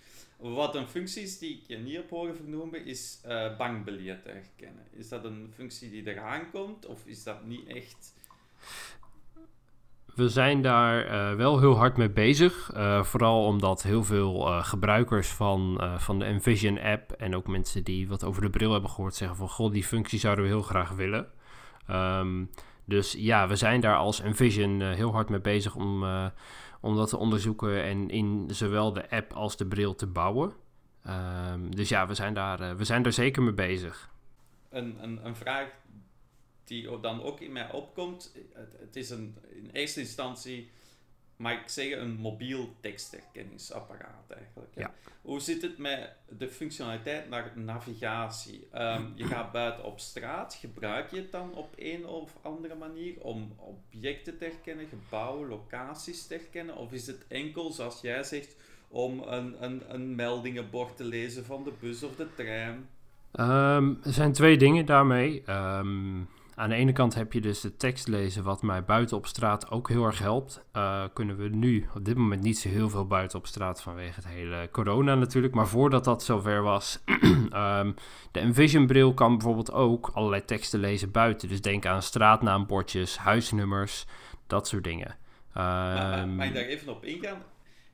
Wat 0.43 0.75
een 0.75 0.87
functie 0.87 1.23
is 1.23 1.39
die 1.39 1.57
ik 1.57 1.63
je 1.67 1.77
niet 1.77 1.95
heb 1.95 2.09
horen 2.09 2.35
vernoemen, 2.35 2.85
is 2.85 3.19
eh 3.23 3.57
bankbiljetten 3.57 4.33
herkennen. 4.33 4.83
Is 4.91 5.09
dat 5.09 5.23
een 5.23 5.51
functie 5.55 5.89
die 5.89 6.07
eraan 6.07 6.51
komt 6.51 6.85
of 6.85 7.05
is 7.05 7.23
dat 7.23 7.45
niet 7.45 7.67
echt... 7.67 8.15
We 10.15 10.29
zijn 10.29 10.61
daar 10.61 11.05
eh, 11.05 11.35
wel 11.35 11.59
heel 11.59 11.75
hard 11.75 11.97
mee 11.97 12.09
bezig. 12.09 12.71
eh, 12.73 13.03
vooral 13.03 13.45
omdat 13.45 13.83
heel 13.83 14.03
veel 14.03 14.39
gebruikers 14.63 15.27
van, 15.27 15.81
van 15.97 16.19
de 16.19 16.25
Envision 16.25 16.79
app 16.79 17.11
en 17.11 17.35
ook 17.35 17.47
mensen 17.47 17.83
die 17.83 18.07
wat 18.07 18.23
over 18.23 18.41
de 18.41 18.49
bril 18.49 18.71
hebben 18.71 18.89
gehoord 18.89 19.15
zeggen 19.15 19.37
van 19.37 19.49
goh, 19.49 19.71
die 19.71 19.83
functie 19.83 20.19
zouden 20.19 20.43
we 20.43 20.49
heel 20.49 20.61
graag 20.61 20.91
willen. 20.91 21.27
Ehm, 21.87 22.45
dus 22.85 23.11
ja, 23.11 23.47
we 23.47 23.55
zijn 23.55 23.81
daar 23.81 23.97
als 23.97 24.19
Envision 24.19 24.81
heel 24.81 25.11
hard 25.11 25.29
mee 25.29 25.41
bezig 25.41 25.75
om, 25.75 26.03
om 26.83 26.95
dat 26.95 27.09
te 27.09 27.17
onderzoeken 27.17 27.83
en 27.83 28.09
in 28.09 28.49
zowel 28.51 28.93
de 28.93 29.09
app 29.09 29.33
als 29.33 29.57
de 29.57 29.65
bril 29.65 29.95
te 29.95 30.07
bouwen. 30.07 30.53
Ehm, 31.03 31.69
dus 31.69 31.89
ja, 31.89 32.07
we 32.07 32.13
zijn, 32.13 32.33
daar, 32.33 32.59
eh, 32.61 32.75
we 32.75 32.83
zijn 32.83 33.03
daar 33.03 33.11
zeker 33.11 33.43
mee 33.43 33.53
bezig. 33.53 34.09
Een, 34.69 35.03
een, 35.03 35.25
een 35.25 35.35
vraag 35.35 35.67
die 36.63 36.99
dan 36.99 37.23
ook 37.23 37.39
in 37.39 37.51
mij 37.51 37.71
opkomt. 37.71 38.35
Het, 38.53 38.75
het 38.79 38.95
is 38.95 39.09
een, 39.09 39.37
in 39.49 39.69
eerste 39.71 39.99
instantie, 39.99 40.69
mag 41.43 41.53
ik 41.53 41.69
zeggen, 41.69 42.01
een 42.01 42.15
mobiel 42.15 42.75
tekstherkenningsapparaat 42.79 44.29
eigenlijk. 44.29 44.71
Ja. 44.75 44.93
Hoe 45.21 45.39
zit 45.39 45.61
het 45.61 45.77
met 45.77 46.15
de 46.37 46.49
functionaliteit 46.49 47.29
naar 47.29 47.51
navigatie? 47.55 48.67
Ehm, 48.71 49.03
je 49.15 49.23
gaat 49.23 49.51
buiten 49.51 49.83
op 49.83 49.99
straat, 49.99 50.53
gebruik 50.53 51.11
je 51.11 51.17
het 51.17 51.31
dan 51.31 51.53
op 51.53 51.73
een 51.75 52.05
of 52.05 52.37
andere 52.41 52.75
manier 52.75 53.21
om 53.21 53.55
objecten 53.57 54.37
te 54.37 54.43
herkennen, 54.43 54.87
gebouwen, 54.87 55.49
locaties 55.49 56.27
te 56.27 56.33
herkennen? 56.33 56.77
Of 56.77 56.91
is 56.91 57.07
het 57.07 57.25
enkel, 57.27 57.71
zoals 57.71 58.01
jij 58.01 58.23
zegt, 58.23 58.55
om 58.87 59.19
een, 59.19 59.63
een, 59.63 59.93
een 59.93 60.15
meldingenbord 60.15 60.97
te 60.97 61.03
lezen 61.03 61.45
van 61.45 61.63
de 61.63 61.73
bus 61.79 62.03
of 62.03 62.15
de 62.15 62.27
trein? 62.35 62.89
Ehm, 63.31 63.93
er 64.03 64.13
zijn 64.13 64.33
twee 64.33 64.57
dingen 64.57 64.85
daarmee. 64.85 65.43
Ehm, 65.45 66.21
aan 66.55 66.69
de 66.69 66.75
ene 66.75 66.91
kant 66.91 67.13
heb 67.13 67.33
je 67.33 67.41
dus 67.41 67.61
de 67.61 67.75
tekst 67.75 68.07
lezen, 68.07 68.43
wat 68.43 68.61
mij 68.61 68.83
buiten 68.83 69.17
op 69.17 69.25
straat 69.25 69.71
ook 69.71 69.89
heel 69.89 70.05
erg 70.05 70.19
helpt. 70.19 70.65
Uh, 70.73 71.03
kunnen 71.13 71.37
we 71.37 71.49
nu 71.49 71.87
op 71.95 72.05
dit 72.05 72.17
moment 72.17 72.41
niet 72.41 72.57
zo 72.57 72.69
heel 72.69 72.89
veel 72.89 73.07
buiten 73.07 73.37
op 73.37 73.47
straat 73.47 73.81
vanwege 73.81 74.15
het 74.15 74.27
hele 74.27 74.69
corona 74.71 75.15
natuurlijk. 75.15 75.53
Maar 75.53 75.67
voordat 75.67 76.03
dat 76.03 76.23
zover 76.23 76.61
was, 76.61 77.03
um, 77.05 77.95
de 78.31 78.39
Envision 78.39 78.87
bril 78.87 79.13
kan 79.13 79.37
bijvoorbeeld 79.37 79.71
ook 79.71 80.11
allerlei 80.13 80.45
teksten 80.45 80.79
lezen 80.79 81.11
buiten. 81.11 81.49
Dus 81.49 81.61
denk 81.61 81.85
aan 81.85 82.01
straatnaambordjes, 82.01 83.17
huisnummers, 83.17 84.05
dat 84.47 84.67
soort 84.67 84.83
dingen. 84.83 85.09
Um, 85.09 85.63
maar, 85.63 86.27
mag 86.27 86.45
ik 86.45 86.53
daar 86.53 86.63
even 86.63 86.91
op 86.95 87.05
ingaan? 87.05 87.37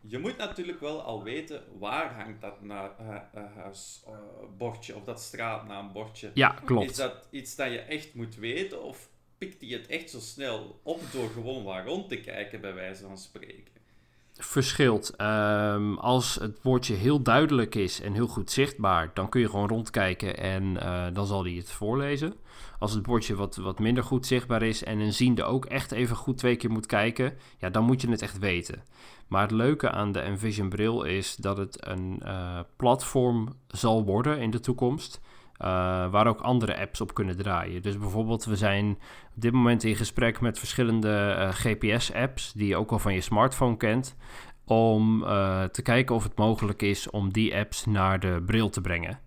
Je 0.02 0.20
moet 0.20 0.38
natuurlijk 0.38 0.80
wel 0.80 1.02
al 1.02 1.24
weten 1.24 1.64
waar 1.80 2.14
hangt 2.14 2.42
dat 2.42 2.62
na, 2.62 2.96
uh, 3.02 3.56
huisbordje 3.56 4.96
of 4.96 5.04
dat 5.04 5.22
straatnaambordje. 5.22 6.32
Ja, 6.34 6.50
klopt. 6.50 6.90
Is 6.90 6.96
dat 6.96 7.28
iets 7.32 7.56
dat 7.56 7.72
je 7.72 7.80
echt 7.80 8.14
moet 8.14 8.36
weten 8.36 8.84
of 8.84 9.10
pikt 9.38 9.62
hij 9.62 9.70
het 9.70 9.88
echt 9.88 10.10
zo 10.10 10.20
snel 10.20 10.80
op 10.84 11.02
door 11.12 11.30
gewoon 11.30 11.64
waar 11.64 11.86
rond 11.86 12.10
te 12.10 12.20
kijken, 12.20 12.62
bij 12.62 12.74
wijze 12.74 13.04
van 13.04 13.18
spreken? 13.18 13.79
Verschilt. 14.42 15.14
Um, 15.22 15.98
als 15.98 16.36
het 16.36 16.60
woordje 16.62 16.94
heel 16.94 17.22
duidelijk 17.22 17.76
is 17.76 18.02
en 18.02 18.14
heel 18.14 18.28
goed 18.28 18.52
zichtbaar, 18.52 19.12
dan 19.14 19.30
kun 19.30 19.42
je 19.42 19.50
gewoon 19.50 19.68
rondkijken 19.68 20.38
en 20.38 20.64
uh, 20.64 21.06
dan 21.14 21.26
zal 21.26 21.44
hij 21.44 21.54
het 21.54 21.72
voorlezen. 21.72 22.34
Als 22.80 22.94
het 22.94 23.04
bordje 23.04 23.36
wat, 23.36 23.56
wat 23.56 23.80
minder 23.80 24.04
goed 24.04 24.26
zichtbaar 24.26 24.62
is 24.62 24.84
en 24.84 25.00
een 25.00 25.14
ziende 25.14 25.44
ook 25.44 25.66
echt 25.66 25.92
even 25.92 26.16
goed 26.16 26.38
twee 26.38 26.56
keer 26.56 26.72
moet 26.72 26.86
kijken, 26.86 27.38
ja, 27.58 27.70
dan 27.70 27.84
moet 27.84 28.02
je 28.02 28.10
het 28.10 28.22
echt 28.22 28.40
weten. 28.40 28.84
Maar 29.28 29.42
het 29.42 29.52
leuke 29.52 29.92
aan 29.92 30.12
de 30.12 30.20
Envision 30.20 30.70
bril 30.70 31.04
is 31.04 31.36
dat 31.36 31.58
het 31.58 31.88
een 31.88 32.22
uh, 32.24 32.60
platform 32.76 33.56
zal 33.68 34.04
worden 34.06 34.40
in 34.40 34.52
de 34.52 34.60
toekomst. 34.60 35.22
Uh, 35.62 35.68
waar 36.12 36.28
ook 36.28 36.42
andere 36.42 36.80
apps 36.80 37.02
op 37.02 37.14
kunnen 37.14 37.38
draaien. 37.38 37.82
Dus 37.82 37.98
bijvoorbeeld, 37.98 38.46
we 38.46 38.56
zijn 38.56 38.90
op 39.36 39.42
dit 39.42 39.52
moment 39.52 39.84
in 39.84 39.96
gesprek 39.96 40.42
met 40.42 40.60
verschillende 40.60 41.36
uh, 41.38 41.50
GPS-apps 41.50 42.54
die 42.54 42.68
je 42.68 42.76
ook 42.76 42.92
al 42.92 43.00
van 43.00 43.14
je 43.14 43.22
smartphone 43.22 43.78
kent. 43.78 44.16
Om 44.66 45.24
te 45.72 45.82
kijken 45.84 46.16
of 46.16 46.24
het 46.24 46.36
mogelijk 46.36 46.82
is 46.82 47.10
om 47.10 47.32
die 47.32 47.56
apps 47.56 47.86
naar 47.86 48.20
de 48.20 48.44
bril 48.46 48.70
te 48.70 48.82
brengen. 48.82 49.20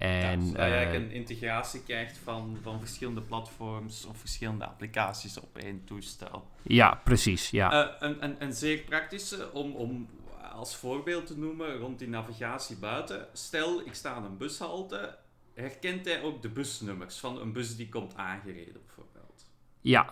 En, 0.00 0.46
ja, 0.46 0.68
dus 0.68 0.92
je 0.92 0.96
een 0.96 1.10
integratie 1.10 1.82
krijgt 1.82 2.18
van, 2.18 2.58
van 2.62 2.78
verschillende 2.78 3.20
platforms 3.20 4.04
of 4.04 4.18
verschillende 4.18 4.64
applicaties 4.66 5.40
op 5.40 5.56
één 5.56 5.84
toestel. 5.84 6.46
Ja, 6.62 7.00
precies. 7.04 7.50
Ja. 7.50 7.96
Een, 8.02 8.24
een, 8.24 8.36
een 8.38 8.52
zeer 8.52 8.78
praktische, 8.78 9.52
om, 9.52 9.74
om 9.74 10.08
als 10.52 10.76
voorbeeld 10.76 11.26
te 11.26 11.38
noemen 11.38 11.76
rond 11.76 11.98
die 11.98 12.08
navigatie 12.08 12.76
buiten. 12.76 13.26
Stel, 13.32 13.80
ik 13.80 13.94
sta 13.94 14.12
aan 14.12 14.24
een 14.24 14.36
bushalte. 14.36 15.16
Herkent 15.60 16.04
hij 16.04 16.22
ook 16.22 16.42
de 16.42 16.48
busnummers 16.48 17.18
van 17.18 17.40
een 17.40 17.52
bus 17.52 17.76
die 17.76 17.88
komt 17.88 18.16
aangereden, 18.16 18.80
bijvoorbeeld? 18.86 19.50
Ja, 19.80 20.10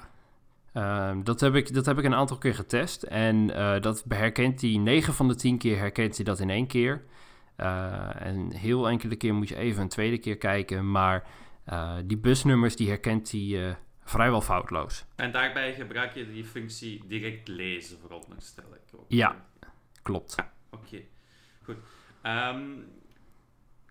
uh, 0.74 1.16
dat, 1.22 1.40
heb 1.40 1.54
ik, 1.54 1.74
dat 1.74 1.86
heb 1.86 1.98
ik 1.98 2.04
een 2.04 2.14
aantal 2.14 2.38
keer 2.38 2.54
getest. 2.54 3.02
En 3.02 3.36
uh, 3.50 3.80
dat 3.80 4.04
herkent 4.08 4.60
hij 4.60 4.76
9 4.76 5.14
van 5.14 5.28
de 5.28 5.34
10 5.34 5.58
keer 5.58 5.78
herkent 5.78 6.16
hij 6.16 6.24
dat 6.24 6.40
in 6.40 6.50
één 6.50 6.66
keer. 6.66 7.04
Uh, 7.56 8.26
en 8.26 8.52
heel 8.52 8.88
enkele 8.88 9.16
keer 9.16 9.34
moet 9.34 9.48
je 9.48 9.56
even 9.56 9.82
een 9.82 9.88
tweede 9.88 10.18
keer 10.18 10.36
kijken. 10.36 10.90
Maar 10.90 11.26
uh, 11.68 11.96
die 12.04 12.18
busnummers 12.18 12.76
die 12.76 12.88
herkent 12.88 13.30
hij 13.30 13.76
vrijwel 14.04 14.40
foutloos. 14.40 15.04
En 15.16 15.32
daarbij 15.32 15.74
gebruik 15.74 16.14
je 16.14 16.32
die 16.32 16.44
functie 16.44 17.04
direct 17.06 17.48
lezen, 17.48 17.98
veronderstel 17.98 18.74
ik 18.74 18.98
ook. 18.98 19.04
Ja, 19.08 19.44
klopt. 20.02 20.34
Ja, 20.36 20.52
Oké, 20.70 20.84
okay. 20.84 21.08
goed. 21.62 21.76
Um, 22.22 22.84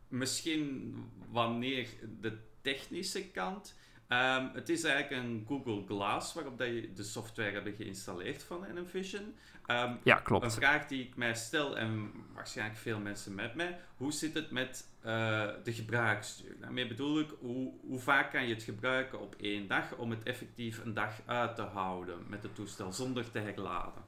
misschien 0.08 0.96
wanneer 1.32 1.88
de 2.22 2.38
technische 2.62 3.28
kant. 3.28 3.76
Um, 4.10 4.50
het 4.54 4.70
is 4.70 4.84
eigenlijk 4.84 5.24
een 5.24 5.46
Google 5.48 5.84
Glass 5.86 6.34
waarop 6.34 6.58
dat 6.58 6.68
je 6.68 6.94
de 6.94 7.04
software 7.04 7.52
hebben 7.52 7.74
geïnstalleerd 7.74 8.44
van 8.44 8.66
Envision. 8.66 9.36
Um, 9.68 10.00
ja, 10.04 10.16
klopt. 10.16 10.44
Een 10.44 10.52
vraag 10.52 10.88
die 10.88 11.04
ik 11.04 11.16
mij 11.16 11.36
stel, 11.36 11.78
en 11.78 12.12
waarschijnlijk 12.34 12.80
veel 12.80 13.00
mensen 13.00 13.36
met 13.36 13.56
mij, 13.56 13.80
hoe 13.98 14.12
zit 14.12 14.34
het 14.34 14.52
met 14.52 14.88
uh, 15.06 15.48
de 15.64 15.74
gebruiksduur? 15.74 16.60
Daarmee 16.60 16.88
bedoel 16.88 17.20
ik, 17.20 17.30
hoe, 17.40 17.74
hoe 17.82 18.00
vaak 18.00 18.32
kan 18.32 18.48
je 18.48 18.54
het 18.54 18.64
gebruiken 18.64 19.20
op 19.20 19.36
één 19.40 19.68
dag 19.68 19.96
om 19.96 20.10
het 20.10 20.24
effectief 20.24 20.86
een 20.86 20.94
dag 20.94 21.22
uit 21.26 21.56
te 21.56 21.62
houden 21.62 22.26
met 22.28 22.44
het 22.44 22.56
toestel 22.56 22.94
zonder 22.94 23.32
te 23.32 23.40
herladen? 23.40 24.04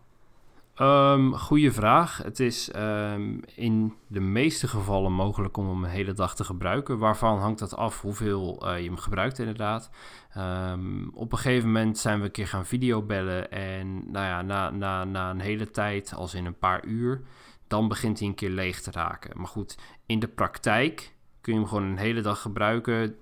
Um, 0.82 1.34
goeie 1.34 1.72
vraag. 1.72 2.18
Het 2.18 2.40
is 2.40 2.76
um, 2.76 3.42
in 3.56 3.94
de 4.08 4.20
meeste 4.20 4.68
gevallen 4.68 5.12
mogelijk 5.12 5.58
om 5.58 5.70
hem 5.70 5.84
een 5.84 5.90
hele 5.90 6.14
dag 6.14 6.36
te 6.36 6.44
gebruiken. 6.44 6.98
Waarvan 6.98 7.40
hangt 7.40 7.60
dat 7.60 7.76
af 7.76 8.02
hoeveel 8.02 8.68
uh, 8.68 8.80
je 8.80 8.86
hem 8.86 8.98
gebruikt 8.98 9.40
inderdaad. 9.40 9.90
Um, 10.38 11.12
op 11.14 11.32
een 11.32 11.38
gegeven 11.38 11.72
moment 11.72 11.98
zijn 11.98 12.20
we 12.20 12.26
een 12.26 12.32
keer 12.32 12.48
gaan 12.48 12.66
videobellen. 12.66 13.52
En 13.52 14.12
nou 14.12 14.26
ja, 14.26 14.42
na, 14.42 14.70
na, 14.70 15.04
na 15.04 15.30
een 15.30 15.40
hele 15.40 15.72
tijd, 15.72 16.14
als 16.14 16.34
in 16.34 16.46
een 16.46 16.58
paar 16.58 16.86
uur, 16.86 17.22
dan 17.68 17.88
begint 17.88 18.20
hij 18.20 18.28
een 18.28 18.36
keer 18.36 18.50
leeg 18.50 18.82
te 18.82 18.92
raken. 18.92 19.38
Maar 19.38 19.48
goed, 19.48 19.78
in 20.06 20.20
de 20.20 20.28
praktijk 20.28 21.14
kun 21.42 21.54
je 21.54 21.60
hem 21.60 21.68
gewoon 21.68 21.84
een 21.84 21.98
hele 21.98 22.22
dag 22.22 22.42
gebruiken. 22.42 23.16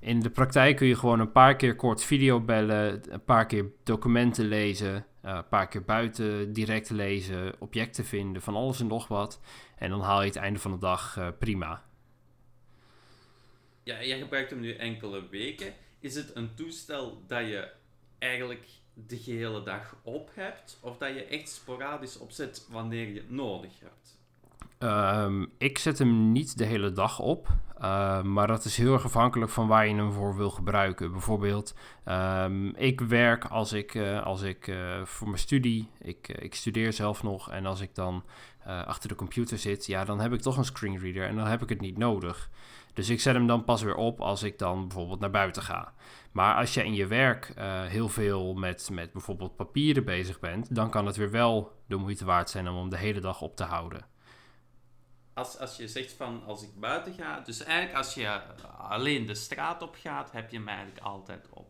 In 0.00 0.20
de 0.20 0.30
praktijk 0.30 0.76
kun 0.76 0.86
je 0.86 0.96
gewoon 0.96 1.20
een 1.20 1.32
paar 1.32 1.56
keer 1.56 1.76
kort 1.76 2.04
videobellen, 2.04 3.12
een 3.12 3.24
paar 3.24 3.46
keer 3.46 3.64
documenten 3.84 4.44
lezen. 4.44 5.04
Uh, 5.26 5.34
een 5.34 5.48
paar 5.48 5.68
keer 5.68 5.84
buiten 5.84 6.52
direct 6.52 6.90
lezen, 6.90 7.54
objecten 7.58 8.04
vinden, 8.04 8.42
van 8.42 8.54
alles 8.54 8.80
en 8.80 8.86
nog 8.86 9.08
wat. 9.08 9.40
En 9.76 9.90
dan 9.90 10.00
haal 10.00 10.20
je 10.20 10.26
het 10.26 10.36
einde 10.36 10.58
van 10.58 10.70
de 10.70 10.78
dag 10.78 11.16
uh, 11.18 11.28
prima. 11.38 11.84
Ja, 13.82 14.04
jij 14.04 14.18
gebruikt 14.18 14.50
hem 14.50 14.60
nu 14.60 14.74
enkele 14.74 15.28
weken. 15.28 15.74
Is 16.00 16.14
het 16.14 16.36
een 16.36 16.54
toestel 16.54 17.22
dat 17.26 17.46
je 17.46 17.72
eigenlijk 18.18 18.66
de 18.94 19.16
gehele 19.16 19.62
dag 19.62 19.96
op 20.02 20.30
hebt? 20.34 20.78
Of 20.82 20.98
dat 20.98 21.14
je 21.14 21.24
echt 21.24 21.48
sporadisch 21.48 22.18
opzet 22.18 22.66
wanneer 22.70 23.08
je 23.08 23.20
het 23.20 23.30
nodig 23.30 23.72
hebt? 23.80 24.18
Um, 24.78 25.52
ik 25.58 25.78
zet 25.78 25.98
hem 25.98 26.32
niet 26.32 26.58
de 26.58 26.64
hele 26.64 26.92
dag 26.92 27.18
op, 27.18 27.48
uh, 27.82 28.22
maar 28.22 28.46
dat 28.46 28.64
is 28.64 28.76
heel 28.76 28.92
erg 28.92 29.04
afhankelijk 29.04 29.50
van 29.50 29.66
waar 29.66 29.86
je 29.86 29.94
hem 29.94 30.12
voor 30.12 30.36
wil 30.36 30.50
gebruiken. 30.50 31.12
Bijvoorbeeld, 31.12 31.74
um, 32.04 32.74
ik 32.76 33.00
werk 33.00 33.44
als 33.44 33.72
ik, 33.72 33.94
uh, 33.94 34.22
als 34.22 34.42
ik 34.42 34.66
uh, 34.66 35.04
voor 35.04 35.26
mijn 35.26 35.38
studie, 35.38 35.90
ik, 36.00 36.28
ik 36.28 36.54
studeer 36.54 36.92
zelf 36.92 37.22
nog 37.22 37.50
en 37.50 37.66
als 37.66 37.80
ik 37.80 37.94
dan 37.94 38.24
achter 38.86 39.08
de 39.08 39.14
computer 39.14 39.58
zit, 39.58 39.86
ja, 39.86 40.04
dan 40.04 40.20
heb 40.20 40.32
ik 40.32 40.40
toch 40.40 40.56
een 40.56 40.64
screenreader 40.64 41.28
en 41.28 41.36
dan 41.36 41.46
heb 41.46 41.62
ik 41.62 41.68
het 41.68 41.80
niet 41.80 41.98
nodig. 41.98 42.50
Dus 42.94 43.08
ik 43.08 43.20
zet 43.20 43.34
hem 43.34 43.46
dan 43.46 43.64
pas 43.64 43.82
weer 43.82 43.94
op 43.94 44.20
als 44.20 44.42
ik 44.42 44.58
dan 44.58 44.88
bijvoorbeeld 44.88 45.20
naar 45.20 45.30
buiten 45.30 45.62
ga. 45.62 45.92
Maar 46.32 46.54
als 46.54 46.74
je 46.74 46.84
in 46.84 46.94
je 46.94 47.06
werk 47.06 47.52
heel 47.88 48.08
veel 48.08 48.54
met, 48.54 48.88
met 48.92 49.12
bijvoorbeeld 49.12 49.56
papieren 49.56 50.04
bezig 50.04 50.40
bent, 50.40 50.74
dan 50.74 50.90
kan 50.90 51.06
het 51.06 51.16
weer 51.16 51.30
wel 51.30 51.72
de 51.86 51.96
moeite 51.96 52.24
waard 52.24 52.50
zijn 52.50 52.68
om 52.68 52.76
hem 52.76 52.88
de 52.88 52.98
hele 52.98 53.20
dag 53.20 53.40
op 53.40 53.56
te 53.56 53.64
houden 53.64 54.06
als, 55.36 55.58
als 55.58 55.76
je 55.76 55.88
zegt 55.88 56.12
van 56.12 56.44
als 56.46 56.62
ik 56.62 56.80
buiten 56.80 57.14
ga, 57.14 57.40
dus 57.40 57.62
eigenlijk 57.62 57.96
als 57.96 58.14
je 58.14 58.40
alleen 58.78 59.26
de 59.26 59.34
straat 59.34 59.82
op 59.82 59.96
gaat, 60.00 60.32
heb 60.32 60.50
je 60.50 60.56
hem 60.56 60.68
eigenlijk 60.68 60.98
altijd 60.98 61.46
op. 61.50 61.68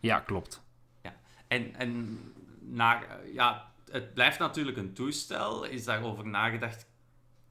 Ja, 0.00 0.20
klopt. 0.20 0.62
Ja. 1.02 1.16
En, 1.48 1.74
en 1.74 2.20
naar, 2.60 3.28
ja, 3.32 3.72
het 3.90 4.14
blijft 4.14 4.38
natuurlijk 4.38 4.76
een 4.76 4.94
toestel. 4.94 5.64
Is 5.64 5.84
daarover 5.84 6.26
nagedacht? 6.26 6.86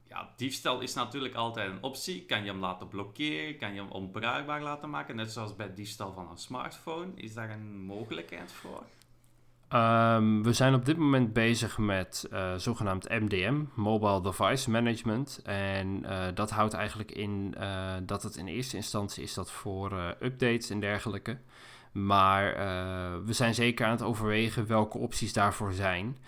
Ja, 0.08 0.32
diefstal 0.36 0.80
is 0.80 0.94
natuurlijk 0.94 1.34
altijd 1.34 1.70
een 1.70 1.82
optie. 1.82 2.24
Kan 2.24 2.44
je 2.44 2.50
hem 2.50 2.60
laten 2.60 2.88
blokkeren? 2.88 3.58
Kan 3.58 3.74
je 3.74 3.80
hem 3.80 3.90
onbruikbaar 3.90 4.62
laten 4.62 4.90
maken? 4.90 5.16
Net 5.16 5.32
zoals 5.32 5.56
bij 5.56 5.74
diefstal 5.74 6.12
van 6.12 6.30
een 6.30 6.38
smartphone. 6.38 7.12
Is 7.14 7.34
daar 7.34 7.50
een 7.50 7.84
mogelijkheid 7.84 8.52
voor? 8.52 8.82
Um, 9.74 10.42
we 10.42 10.52
zijn 10.52 10.74
op 10.74 10.84
dit 10.84 10.96
moment 10.96 11.32
bezig 11.32 11.78
met 11.78 12.28
uh, 12.32 12.54
zogenaamd 12.54 13.08
MDM, 13.08 13.62
Mobile 13.74 14.22
Device 14.22 14.70
Management. 14.70 15.40
En 15.44 16.02
uh, 16.02 16.24
dat 16.34 16.50
houdt 16.50 16.74
eigenlijk 16.74 17.10
in 17.10 17.54
uh, 17.58 17.92
dat 18.02 18.22
het 18.22 18.36
in 18.36 18.46
eerste 18.46 18.76
instantie 18.76 19.22
is 19.22 19.34
dat 19.34 19.50
voor 19.50 20.16
updates 20.20 20.70
en 20.70 20.80
dergelijke. 20.80 21.38
Maar 21.92 22.54
we 23.24 23.32
zijn 23.32 23.54
zeker 23.54 23.86
aan 23.86 23.90
het 23.92 24.02
overwegen 24.02 24.66
welke 24.66 24.98
opties 24.98 25.32
daarvoor 25.32 25.72
zijn. 25.72 26.18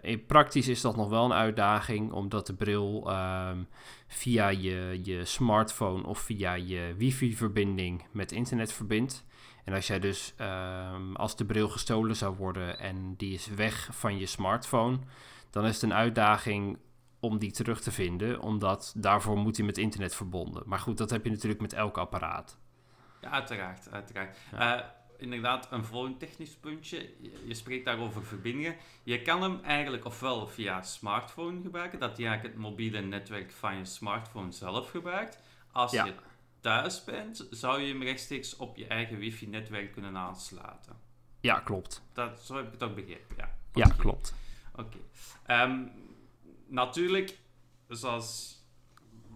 in 0.00 0.26
praktisch 0.26 0.68
is 0.68 0.80
dat 0.80 0.96
nog 0.96 1.08
wel 1.08 1.24
een 1.24 1.32
uitdaging, 1.32 2.12
omdat 2.12 2.46
de 2.46 2.54
bril 2.54 3.10
um, 3.10 3.66
via 4.06 4.48
je, 4.48 5.00
je 5.02 5.24
smartphone 5.24 6.06
of 6.06 6.18
via 6.18 6.54
je 6.54 6.94
wifi-verbinding 6.96 8.02
met 8.10 8.32
internet 8.32 8.72
verbindt. 8.72 9.24
En 9.64 9.74
als 9.74 9.86
jij 9.86 10.00
dus, 10.00 10.34
um, 10.40 11.16
als 11.16 11.36
de 11.36 11.44
bril 11.44 11.68
gestolen 11.68 12.16
zou 12.16 12.36
worden 12.36 12.78
en 12.78 13.14
die 13.16 13.34
is 13.34 13.46
weg 13.46 13.88
van 13.90 14.18
je 14.18 14.26
smartphone, 14.26 14.98
dan 15.50 15.66
is 15.66 15.74
het 15.74 15.82
een 15.82 15.94
uitdaging 15.94 16.78
om 17.20 17.38
die 17.38 17.52
terug 17.52 17.80
te 17.80 17.90
vinden, 17.90 18.40
omdat 18.40 18.92
daarvoor 18.96 19.36
moet 19.36 19.56
hij 19.56 19.66
met 19.66 19.78
internet 19.78 20.14
verbonden. 20.14 20.62
Maar 20.66 20.78
goed, 20.78 20.98
dat 20.98 21.10
heb 21.10 21.24
je 21.24 21.30
natuurlijk 21.30 21.60
met 21.60 21.72
elk 21.72 21.98
apparaat. 21.98 22.58
Ja, 23.20 23.30
uiteraard, 23.30 23.90
uiteraard. 23.90 24.38
Ja. 24.52 24.78
Uh, 24.78 24.84
inderdaad, 25.16 25.68
een 25.70 25.84
volgend 25.84 26.18
technisch 26.18 26.56
puntje. 26.56 26.98
Je, 27.20 27.42
je, 27.46 27.54
spreekt 27.54 27.84
daarover 27.84 28.24
verbindingen. 28.24 28.76
Je 29.02 29.22
kan 29.22 29.42
hem 29.42 29.60
eigenlijk 29.64 30.04
ofwel 30.04 30.46
via 30.46 30.82
smartphone 30.82 31.60
gebruiken, 31.62 31.98
dat 31.98 32.16
hij 32.16 32.26
eigenlijk 32.26 32.54
het 32.54 32.64
mobiele 32.64 33.00
netwerk 33.00 33.52
van 33.52 33.76
je 33.76 33.84
smartphone 33.84 34.52
zelf 34.52 34.90
gebruikt. 34.90 35.38
Als 35.72 35.92
ja. 35.92 36.04
je 36.04 36.14
thuis 36.62 37.04
bent, 37.04 37.46
zou 37.50 37.80
je 37.80 37.92
hem 37.92 38.02
rechtstreeks 38.02 38.56
op 38.56 38.76
je 38.76 38.86
eigen 38.86 39.18
wifi-netwerk 39.18 39.92
kunnen 39.92 40.16
aansluiten. 40.16 40.96
Ja, 41.40 41.60
klopt. 41.60 42.02
Dat, 42.12 42.40
zo 42.40 42.56
heb 42.56 42.66
ik 42.66 42.72
het 42.72 42.82
ook 42.82 42.94
begrepen, 42.94 43.36
ja. 43.36 43.54
Ja, 43.74 43.86
klopt. 43.96 44.34
Oké. 44.76 44.96
Ehm, 45.46 45.84
natuurlijk, 46.66 47.38
zoals 47.88 48.56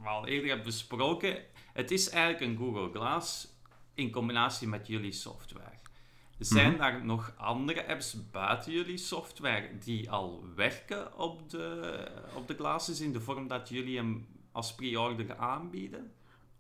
we 0.03 0.09
al 0.09 0.27
eerder 0.27 0.49
hebben 0.49 0.67
besproken, 0.67 1.45
het 1.73 1.91
is 1.91 2.09
eigenlijk 2.09 2.45
een 2.53 2.57
Google 2.57 2.91
Glass 3.01 3.49
in 3.95 4.11
combinatie 4.11 4.69
met 4.69 4.87
jullie 4.87 5.13
software. 5.13 5.75
Zijn 6.39 6.73
Mhm. 6.73 6.83
er 6.83 7.05
nog 7.05 7.33
andere 7.37 7.87
apps 7.89 8.31
buiten 8.31 8.73
jullie 8.73 8.97
software 8.97 9.79
die 9.79 10.11
al 10.11 10.45
werken 10.55 11.19
op 11.19 11.51
de, 11.51 12.07
op 12.35 12.47
de 12.49 12.55
glasses 12.55 13.01
in 13.01 13.13
de 13.13 13.21
vorm 13.21 13.49
dat 13.49 13.69
jullie 13.69 13.97
hem 13.97 14.27
als 14.53 14.75
pre-order 14.75 15.37
aanbieden? 15.37 16.13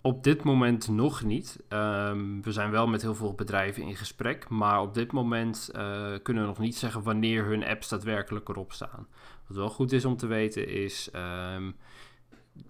Op 0.06 0.22
dit 0.22 0.42
moment 0.42 0.88
nog 0.88 1.22
niet. 1.22 1.62
Ehm, 1.68 2.40
we 2.40 2.52
zijn 2.52 2.70
wel 2.70 2.86
met 2.86 3.02
heel 3.02 3.14
veel 3.14 3.34
bedrijven 3.34 3.82
in 3.82 3.96
gesprek, 3.96 4.48
maar 4.48 4.80
op 4.80 4.94
dit 4.94 5.12
moment 5.12 5.70
eh, 5.72 6.12
kunnen 6.22 6.42
we 6.42 6.48
nog 6.48 6.58
niet 6.58 6.76
zeggen 6.76 7.02
wanneer 7.02 7.44
hun 7.44 7.64
apps 7.64 7.88
daadwerkelijk 7.88 8.48
erop 8.48 8.72
staan. 8.72 9.06
Wat 9.46 9.56
wel 9.56 9.68
goed 9.68 9.92
is 9.92 10.04
om 10.04 10.16
te 10.16 10.26
weten 10.26 10.68
is, 10.68 11.10
ehm, 11.10 11.70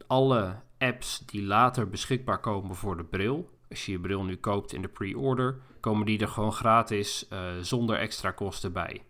alle 0.07 0.57
apps 0.79 1.27
die 1.27 1.43
later 1.43 1.89
beschikbaar 1.89 2.41
komen 2.41 2.75
voor 2.75 2.97
de 2.97 3.05
bril, 3.05 3.51
als 3.71 3.87
je 3.87 3.93
je 3.93 4.01
bril 4.01 4.25
nu 4.25 4.37
koopt 4.37 4.73
in 4.73 4.83
de 4.83 4.89
pre-order, 4.89 5.59
komen 5.81 6.07
die 6.07 6.19
er 6.19 6.29
gewoon 6.29 6.53
gratis 6.53 7.29
eh, 7.29 7.39
zonder 7.61 7.97
extra 7.97 8.31
kosten 8.31 8.73
bij. 8.73 9.03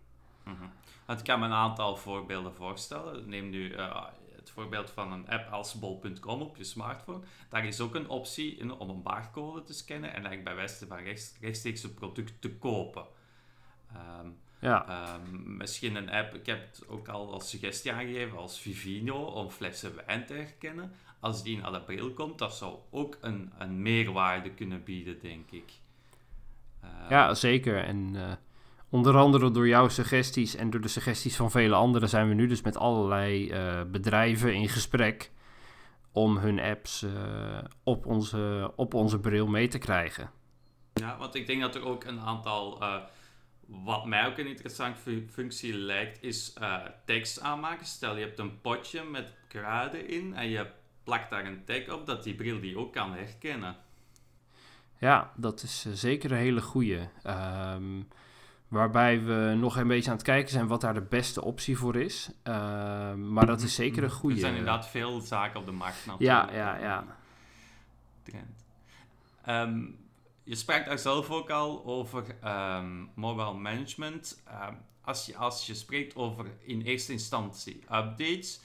Mhm. 0.44 0.64
Ik 1.18 1.24
kan 1.24 1.40
me 1.40 1.46
een 1.46 1.52
aantal 1.52 1.96
voorbeelden 1.96 2.54
voorstellen. 2.54 3.28
Neem 3.28 3.50
nu 3.50 3.70
eh, 3.70 4.04
voorbeeld 4.56 4.90
van 4.90 5.12
een 5.12 5.28
app 5.28 5.52
als 5.52 5.74
bol.com 5.74 6.40
op 6.40 6.56
je 6.56 6.64
smartphone. 6.64 7.24
Daar 7.48 7.66
is 7.66 7.80
ook 7.80 7.94
een 7.94 8.08
optie 8.08 8.56
in, 8.56 8.72
om 8.72 8.88
een 8.88 9.02
barcode 9.02 9.62
te 9.62 9.74
scannen 9.74 10.08
en 10.08 10.14
eigenlijk 10.14 10.44
bij 10.44 10.54
wijze 10.54 10.86
van 10.86 10.98
rechts, 10.98 11.34
rechtstreeks 11.40 11.82
een 11.82 11.94
product 11.94 12.40
te 12.40 12.50
kopen. 12.56 13.06
Ehm, 13.92 14.28
Ja, 14.60 14.86
ehm, 14.88 15.56
misschien 15.56 15.96
een 15.96 16.10
app, 16.10 16.34
ik 16.34 16.46
heb 16.46 16.60
het 16.60 16.88
ook 16.88 17.08
al 17.08 17.32
als 17.32 17.50
suggestie 17.50 17.92
aangegeven, 17.92 18.38
als 18.38 18.60
Vivino 18.60 19.24
om 19.24 19.50
flessen 19.50 19.94
wijn 20.06 20.26
te 20.26 20.34
herkennen. 20.34 20.92
Als 21.20 21.42
die 21.42 21.60
de 21.60 21.80
bril 21.80 22.10
komt, 22.10 22.38
dat 22.38 22.54
zou 22.54 22.78
ook 22.90 23.18
een, 23.20 23.52
een 23.58 23.82
meerwaarde 23.82 24.50
kunnen 24.50 24.84
bieden, 24.84 25.20
denk 25.20 25.50
ik. 25.50 25.72
Ehm, 26.82 27.10
ja 27.10 27.34
zeker. 27.34 27.84
En 27.84 28.10
eh, 28.14 28.32
onder 28.96 29.16
andere 29.16 29.50
door 29.50 29.68
jouw 29.68 29.88
suggesties 29.88 30.54
en 30.54 30.70
door 30.70 30.80
de 30.80 30.88
suggesties 30.88 31.36
van 31.36 31.50
vele 31.50 31.74
anderen 31.74 32.08
zijn 32.08 32.28
we 32.28 32.34
nu 32.34 32.46
dus 32.46 32.62
met 32.62 32.76
allerlei 32.76 33.50
eh, 33.50 33.82
bedrijven 33.86 34.54
in 34.54 34.68
gesprek 34.68 35.30
om 36.12 36.36
hun 36.36 36.60
apps 36.60 37.02
eh, 37.02 37.58
op, 37.82 38.06
onze, 38.06 38.72
op 38.76 38.94
onze 38.94 39.20
bril 39.20 39.46
mee 39.46 39.68
te 39.68 39.78
krijgen. 39.78 40.30
Ja, 40.92 41.16
want 41.18 41.34
ik 41.34 41.46
denk 41.46 41.60
dat 41.60 41.74
er 41.74 41.84
ook 41.84 42.04
een 42.04 42.20
aantal, 42.20 42.80
eh, 42.80 42.94
wat 43.66 44.06
mij 44.06 44.26
ook 44.26 44.38
een 44.38 44.46
interessante 44.46 45.00
fu- 45.00 45.26
functie 45.30 45.74
lijkt, 45.74 46.22
is 46.22 46.54
tekst 47.04 47.40
aanmaken. 47.40 47.86
Stel 47.86 48.16
je 48.16 48.24
hebt 48.24 48.38
een 48.38 48.60
potje 48.60 49.04
met 49.04 49.32
kruiden 49.48 50.08
in 50.08 50.34
en 50.34 50.48
je 50.48 50.66
plakt 51.04 51.30
daar 51.30 51.46
een 51.46 51.64
tag 51.64 51.88
op 51.88 52.06
dat 52.06 52.22
die 52.22 52.34
bril 52.34 52.60
die 52.60 52.78
ook 52.78 52.92
kan 52.92 53.12
herkennen. 53.12 53.76
Ja, 54.98 55.32
dat 55.36 55.62
is 55.62 55.86
zeker 55.92 56.30
een 56.30 56.38
hele 56.38 56.62
goeie. 56.62 57.08
Ehm, 57.22 58.00
waarbij 58.68 59.22
we 59.22 59.54
nog 59.58 59.76
een 59.76 59.88
beetje 59.88 60.10
aan 60.10 60.16
het 60.16 60.26
kijken 60.26 60.50
zijn 60.50 60.66
wat 60.66 60.80
daar 60.80 60.94
de 60.94 61.06
beste 61.08 61.44
optie 61.44 61.78
voor 61.78 61.96
is. 61.96 62.30
Ehm, 62.42 63.32
maar 63.32 63.46
dat 63.46 63.62
is 63.62 63.74
zeker 63.74 64.02
een 64.02 64.10
goeie. 64.10 64.34
Er 64.36 64.42
zijn 64.42 64.56
inderdaad 64.56 64.88
veel 64.88 65.20
zaken 65.20 65.60
op 65.60 65.66
de 65.66 65.72
markt 65.72 66.04
Ja, 66.04 66.10
natuurlijk. 66.12 66.52
ja, 66.52 66.78
ja. 66.78 67.04
Trend. 68.22 68.64
Ehm, 69.44 69.84
je 70.42 70.54
sprak 70.54 70.84
daar 70.86 70.98
zelf 70.98 71.30
ook 71.30 71.50
al 71.50 71.84
over 71.84 72.24
ehm, 72.40 73.04
mobile 73.14 73.54
management. 73.54 74.42
Ehm, 74.44 74.74
als, 75.00 75.26
je, 75.26 75.36
als 75.36 75.66
je 75.66 75.74
spreekt 75.74 76.16
over 76.16 76.46
in 76.60 76.80
eerste 76.80 77.12
instantie 77.12 77.80
updates, 77.82 78.60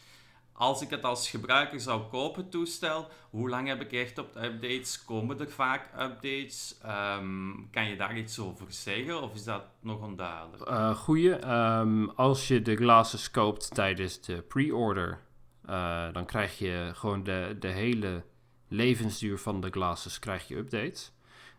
als 0.61 0.81
ik 0.81 0.89
het 0.89 1.03
als 1.03 1.29
gebruiker 1.29 1.79
zou 1.79 2.01
kopen, 2.01 2.49
toestel, 2.49 3.07
hoe 3.29 3.49
lang 3.49 3.67
heb 3.67 3.81
ik 3.81 3.91
echt 3.91 4.17
op 4.17 4.33
de 4.33 4.43
updates? 4.43 5.05
Komen 5.05 5.39
er 5.39 5.49
vaak 5.49 5.85
updates? 5.99 6.77
Ehm, 6.83 7.51
kan 7.71 7.89
je 7.89 7.95
daar 7.95 8.17
iets 8.17 8.39
over 8.39 8.65
zeggen 8.69 9.21
of 9.21 9.33
is 9.33 9.43
dat 9.43 9.63
nog 9.79 10.01
onduidelijk? 10.01 10.61
Eh 10.61 10.95
goeie. 10.95 11.35
Ehm, 11.35 12.05
als 12.05 12.47
je 12.47 12.61
de 12.61 12.75
glasses 12.75 13.31
koopt 13.31 13.73
tijdens 13.73 14.21
de 14.21 14.41
pre-order, 14.41 15.19
eh, 15.65 16.13
dan 16.13 16.25
krijg 16.25 16.57
je 16.57 16.91
gewoon 16.93 17.23
de, 17.23 17.55
de 17.59 17.67
hele 17.67 18.23
levensduur 18.67 19.39
van 19.39 19.61
de 19.61 19.69
glasses 19.69 20.19
krijg 20.19 20.47
je 20.47 20.55
updates. 20.55 21.11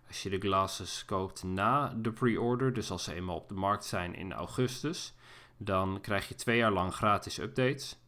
Als 0.09 0.23
je 0.23 0.31
de 0.31 0.39
glasses 0.39 1.05
koopt 1.05 1.43
na 1.43 1.95
de 1.97 2.13
pre-order, 2.13 2.73
dus 2.73 2.91
als 2.91 3.05
ze 3.05 3.15
eenmaal 3.15 3.37
op 3.37 3.49
de 3.49 3.55
markt 3.55 3.85
zijn 3.85 4.15
in 4.15 4.33
augustus, 4.33 5.15
dan 5.57 5.99
krijg 6.01 6.29
je 6.29 6.35
twee 6.35 6.57
jaar 6.57 6.73
lang 6.73 6.95
gratis 6.95 7.39
updates. 7.39 8.01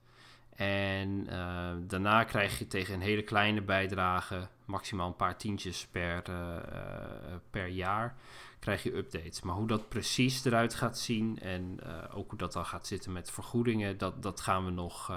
En 0.54 1.26
eh, 1.28 1.70
daarna 1.80 2.24
krijg 2.24 2.58
je 2.58 2.66
tegen 2.66 2.94
een 2.94 3.00
hele 3.00 3.22
kleine 3.22 3.62
bijdrage, 3.62 4.48
maximaal 4.64 5.06
een 5.06 5.16
paar 5.16 5.36
tientjes 5.36 5.86
per, 5.86 6.22
eh, 6.28 6.56
eh, 6.56 7.34
per 7.50 7.66
jaar, 7.66 8.14
krijg 8.58 8.82
je 8.82 8.96
updates. 8.96 9.42
Maar 9.42 9.54
hoe 9.54 9.66
dat 9.66 9.88
precies 9.88 10.44
eruit 10.44 10.74
gaat 10.74 10.98
zien 10.98 11.38
en 11.40 11.78
ook 12.12 12.30
hoe 12.30 12.38
dat 12.38 12.52
dan 12.52 12.66
gaat 12.66 12.86
zitten 12.86 13.12
met 13.12 13.30
vergoedingen, 13.30 13.98
dat, 13.98 14.22
dat, 14.22 14.40
gaan, 14.40 14.64
we 14.64 14.70
nog, 14.70 15.12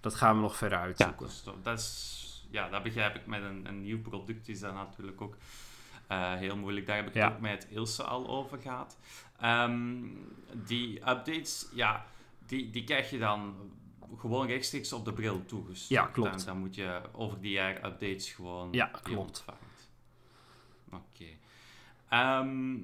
dat 0.00 0.14
gaan 0.14 0.34
we 0.36 0.40
nog 0.40 0.56
verder 0.56 0.78
uitzoeken. 0.78 1.26
Dus 1.26 1.44
dat- 1.62 1.78
is, 1.78 2.46
ja, 2.50 2.68
dat 2.68 2.82
begrijp 2.82 3.14
ik. 3.16 3.26
Met 3.26 3.42
een, 3.42 3.66
een 3.68 3.82
nieuw 3.82 4.00
product 4.02 4.48
is 4.48 4.60
dat 4.60 4.74
natuurlijk 4.74 5.20
ook 5.20 5.36
heel 6.38 6.56
moeilijk. 6.56 6.86
Daar 6.86 6.96
heb 6.96 7.06
ik 7.06 7.14
Ja. 7.14 7.24
het 7.24 7.34
ook 7.34 7.40
met 7.40 7.66
Ilse 7.70 8.02
al 8.02 8.28
over 8.28 8.58
gehad. 8.58 8.98
Ehm, 9.40 10.02
die 10.52 10.96
updates, 10.98 11.68
ja, 11.72 12.04
die, 12.46 12.70
die 12.70 12.84
krijg 12.84 13.10
je 13.10 13.18
dan 13.18 13.54
gewoon 14.18 14.46
rechtstreeks 14.46 14.92
op 14.92 15.04
de 15.04 15.12
bril 15.12 15.44
toegestuurd. 15.44 16.00
Ja, 16.00 16.06
klopt. 16.06 16.36
Dan, 16.36 16.46
dan 16.46 16.58
moet 16.58 16.74
je 16.74 17.00
over 17.12 17.40
die 17.40 17.52
jaar 17.52 17.84
updates 17.84 18.32
gewoon 18.32 18.72
Ja, 18.72 18.86
klopt. 18.86 19.44
Oké. 20.92 21.24
Ehm, 22.08 22.78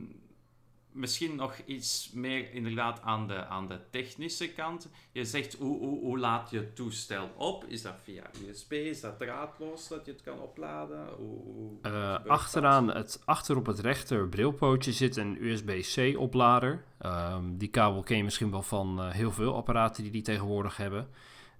misschien 1.00 1.36
nog 1.36 1.56
iets 1.64 2.10
meer 2.12 2.52
inderdaad 2.52 3.00
aan 3.02 3.26
de, 3.26 3.46
aan 3.46 3.68
de 3.68 3.78
technische 3.90 4.52
kant. 4.52 4.88
Je 5.12 5.24
zegt, 5.24 5.54
hoe, 5.54 5.78
hoe, 5.78 6.00
hoe 6.00 6.18
laad 6.18 6.50
je 6.50 6.56
het 6.56 6.76
toestel 6.76 7.30
op? 7.36 7.64
Is 7.64 7.82
dat 7.82 7.94
via 8.02 8.22
USB? 8.46 8.72
Is 8.72 9.00
dat 9.00 9.18
draadloos 9.18 9.88
dat 9.88 10.06
je 10.06 10.12
het 10.12 10.22
kan 10.22 10.40
opladen? 10.40 11.08
Hoe, 11.16 11.42
hoe 11.42 11.70
Eh, 11.82 12.16
achteraan, 12.26 12.86
dat? 12.86 12.96
het, 12.96 13.22
achter 13.24 13.56
op 13.56 13.66
het 13.66 13.78
rechter 13.78 14.28
brilpootje 14.28 14.92
zit 14.92 15.16
een 15.16 15.44
USB-C 15.44 16.18
oplader. 16.18 16.84
Ehm, 16.98 17.44
die 17.56 17.68
kabel 17.68 18.02
ken 18.02 18.16
je 18.16 18.24
misschien 18.24 18.50
wel 18.50 18.62
van 18.62 19.00
eh, 19.00 19.10
heel 19.10 19.32
veel 19.32 19.54
apparaten 19.54 20.02
die 20.02 20.12
die 20.12 20.22
tegenwoordig 20.22 20.76
hebben. 20.76 21.08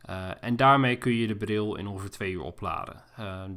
Eh, 0.00 0.30
en 0.40 0.56
daarmee 0.56 0.96
kun 0.96 1.12
je 1.12 1.26
de 1.26 1.36
bril 1.36 1.76
in 1.76 1.86
ongeveer 1.86 2.10
twee 2.10 2.32
uur 2.32 2.42
opladen. 2.42 3.02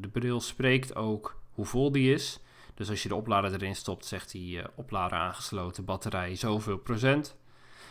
De 0.02 0.08
bril 0.08 0.41
spreekt 0.41 0.96
ook 0.96 1.41
hoe 1.52 1.65
vol 1.65 1.91
die 1.91 2.13
is. 2.13 2.39
Dus 2.74 2.90
als 2.90 3.04
je 3.04 3.10
de 3.10 3.16
oplader 3.16 3.54
erin 3.54 3.76
stopt, 3.76 4.06
zegt 4.06 4.32
hij 4.32 4.60
eh, 4.60 4.68
oplader 4.76 5.18
aangesloten, 5.18 5.86
batterij 5.86 6.36
zoveel 6.36 6.78
procent. 6.78 7.38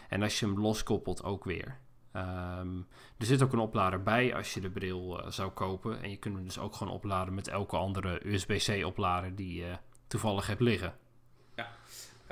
En 0.09 0.23
als 0.23 0.41
je 0.41 0.47
hem 0.47 0.61
loskoppelt, 0.61 1.25
ook 1.25 1.45
weer. 1.45 1.79
Ehm, 2.13 2.77
er 3.19 3.27
zit 3.27 3.43
ook 3.43 3.53
een 3.53 3.59
oplader 3.59 4.03
bij 4.03 4.35
als 4.35 4.55
je 4.55 4.61
de 4.61 4.71
bril 4.71 5.23
eh, 5.23 5.31
zou 5.31 5.51
kopen. 5.51 6.03
En 6.03 6.11
je 6.11 6.17
kunt 6.17 6.35
hem 6.35 6.45
dus 6.45 6.59
ook 6.59 6.75
gewoon 6.75 6.93
opladen 6.93 7.35
met 7.35 7.49
elke 7.49 7.77
andere 7.77 8.21
USB-C 8.33 8.85
oplader 8.85 9.35
die 9.37 9.55
je 9.55 9.77
toevallig 10.07 10.47
hebt 10.47 10.61
liggen. 10.61 10.95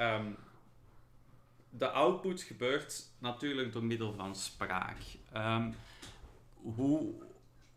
Ehm, 0.01 0.33
de 1.71 1.91
output 1.91 2.43
gebeurt 2.43 3.11
natuurlijk 3.19 3.73
door 3.73 3.85
middel 3.85 4.13
van 4.13 4.37
spraak. 4.37 4.99
Ehm, 5.33 5.73
hoe, 6.55 7.13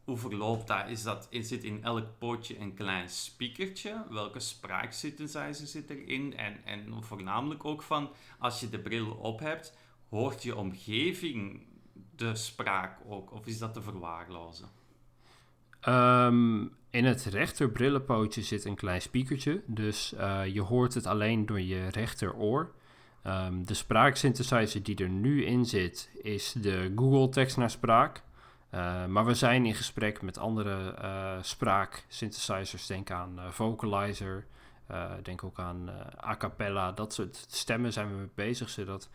hoe 0.03 0.17
verloopt 0.17 0.67
dat? 0.67 0.87
Is 0.87 1.03
dat? 1.03 1.27
Zit 1.31 1.63
in 1.63 1.83
elk 1.83 2.05
pootje 2.17 2.59
een 2.59 2.73
klein 2.73 3.09
speakertje. 3.09 4.03
Welke 4.09 4.39
spraaksynthesizer 4.39 5.67
zit 5.67 5.89
erin? 5.89 6.37
En, 6.37 6.65
en 6.65 7.03
voornamelijk 7.03 7.65
ook 7.65 7.81
van, 7.81 8.09
als 8.39 8.59
je 8.59 8.69
de 8.69 8.79
bril 8.79 9.11
op 9.11 9.39
hebt, 9.39 9.77
hoort 10.09 10.43
je 10.43 10.55
omgeving 10.55 11.65
de 12.15 12.35
spraak 12.35 12.99
ook? 13.07 13.31
Of 13.33 13.45
is 13.45 13.59
dat 13.59 13.73
te 13.73 13.81
verwaarlozen? 13.81 14.69
Ehm, 15.79 16.61
in 16.89 17.05
het 17.05 17.23
rechter 17.23 17.69
brillenpootje 17.69 18.41
zit 18.41 18.65
een 18.65 18.75
klein 18.75 19.01
speakertje. 19.01 19.61
Dus 19.65 20.13
eh, 20.13 20.41
je 20.45 20.61
hoort 20.61 20.93
het 20.93 21.05
alleen 21.05 21.45
door 21.45 21.61
je 21.61 21.87
rechteroor. 21.87 22.71
Ehm, 23.23 23.63
de 23.63 23.73
spraaksynthesizer 23.73 24.83
die 24.83 24.95
er 24.95 25.09
nu 25.09 25.45
in 25.45 25.65
zit 25.65 26.09
is 26.21 26.55
de 26.61 26.91
Google 26.95 27.29
tekst 27.29 27.57
naar 27.57 27.69
spraak. 27.69 28.23
Eh, 28.73 29.05
maar 29.05 29.25
we 29.25 29.33
zijn 29.33 29.65
in 29.65 29.75
gesprek 29.75 30.21
met 30.21 30.37
andere 30.37 30.91
eh 30.91 31.37
spraaksynthesizers. 31.41 32.85
Denk 32.87 33.11
aan 33.11 33.39
eh, 33.39 33.49
Vocalizer. 33.49 34.45
denk 35.23 35.43
ook 35.43 35.59
aan 35.59 35.89
a 36.23 36.37
cappella. 36.37 36.91
Dat 36.91 37.13
soort 37.13 37.45
stemmen 37.49 37.93
zijn 37.93 38.09
we 38.09 38.15
mee 38.15 38.29
bezig. 38.35 38.69
Zodat 38.69 39.09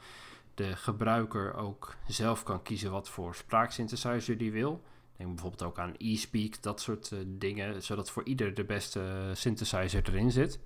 de 0.54 0.76
gebruiker 0.76 1.54
ook 1.54 1.96
zelf 2.06 2.42
kan 2.42 2.62
kiezen 2.62 2.90
wat 2.90 3.08
voor 3.08 3.34
spraaksynthesizer 3.34 4.38
die 4.38 4.52
wil. 4.52 4.82
Denk 5.16 5.30
bijvoorbeeld 5.30 5.62
ook 5.62 5.78
aan 5.78 5.94
e-speak, 5.96 6.62
dat 6.62 6.80
soort 6.80 7.12
dingen, 7.26 7.82
zodat 7.82 8.10
voor 8.10 8.24
ieder 8.24 8.54
de 8.54 8.64
beste 8.64 9.30
synthesizer 9.32 10.08
erin 10.08 10.30
zit. 10.30 10.60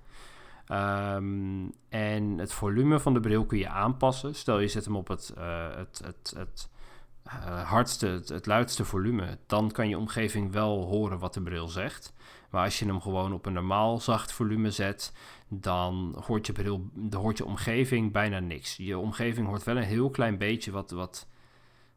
Ehm, 0.66 1.68
en 1.88 2.38
het 2.38 2.52
volume 2.52 3.00
van 3.00 3.14
de 3.14 3.20
bril 3.20 3.46
kun 3.46 3.58
je 3.58 3.68
aanpassen. 3.68 4.34
Stel 4.34 4.58
je 4.58 4.68
zet 4.68 4.84
hem 4.84 4.96
op 4.96 5.08
het, 5.08 5.32
het, 5.74 6.00
het, 6.04 6.32
het 6.36 6.70
hardste, 7.64 8.06
het, 8.06 8.28
het, 8.28 8.46
luidste 8.46 8.84
volume, 8.84 9.38
dan 9.46 9.70
kan 9.70 9.88
je 9.88 9.98
omgeving 9.98 10.52
wel 10.52 10.84
horen 10.84 11.18
wat 11.18 11.34
de 11.34 11.42
bril 11.42 11.68
zegt. 11.68 12.14
Maar 12.50 12.64
als 12.64 12.78
je 12.78 12.86
hem 12.86 13.00
gewoon 13.00 13.32
op 13.32 13.46
een 13.46 13.52
normaal 13.52 13.98
zacht 13.98 14.32
volume 14.32 14.70
zet, 14.70 15.12
dan 15.48 16.22
hoort 16.26 16.46
je, 16.46 16.52
bril, 16.52 16.90
dan 16.92 17.20
hoort 17.20 17.38
je 17.38 17.44
omgeving 17.44 18.12
bijna 18.12 18.38
niks. 18.38 18.76
Je 18.76 18.98
omgeving 18.98 19.46
hoort 19.46 19.64
wel 19.64 19.76
een 19.76 19.82
heel 19.82 20.10
klein 20.10 20.38
beetje 20.38 20.70
wat, 20.70 20.90
wat 20.90 21.28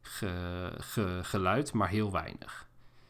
ge, 0.02 1.20
geluid, 1.22 1.74
maar 1.74 1.90
heel 1.90 2.12
weinig. 2.12 2.68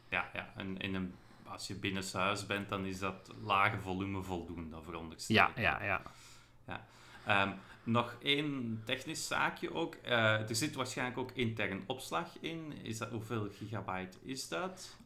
Ja, 0.08 0.30
ja. 0.32 0.52
En 0.56 0.78
in 0.78 0.94
een, 0.94 1.14
als 1.44 1.66
je 1.66 1.74
binnen 1.74 2.04
huis 2.12 2.46
bent, 2.46 2.68
dan 2.68 2.84
is 2.84 2.98
dat 2.98 3.32
lage 3.42 3.78
volume 3.78 4.22
voldoende, 4.22 4.82
veronderstel 4.82 5.36
Ja, 5.36 5.50
ja, 5.56 5.82
ja. 5.84 6.02
ja. 6.66 6.86
Um, 7.28 7.54
nog 7.86 8.16
één 8.22 8.80
technisch 8.84 9.26
zaakje 9.26 9.74
ook. 9.74 9.96
Uh, 10.04 10.48
er 10.48 10.56
zit 10.56 10.74
waarschijnlijk 10.74 11.18
ook 11.18 11.30
intern 11.34 11.82
opslag 11.86 12.28
in. 12.40 12.72
Is 12.82 12.98
dat, 12.98 13.10
hoeveel 13.10 13.48
gigabyte 13.50 14.18
is 14.22 14.48
dat? 14.48 14.96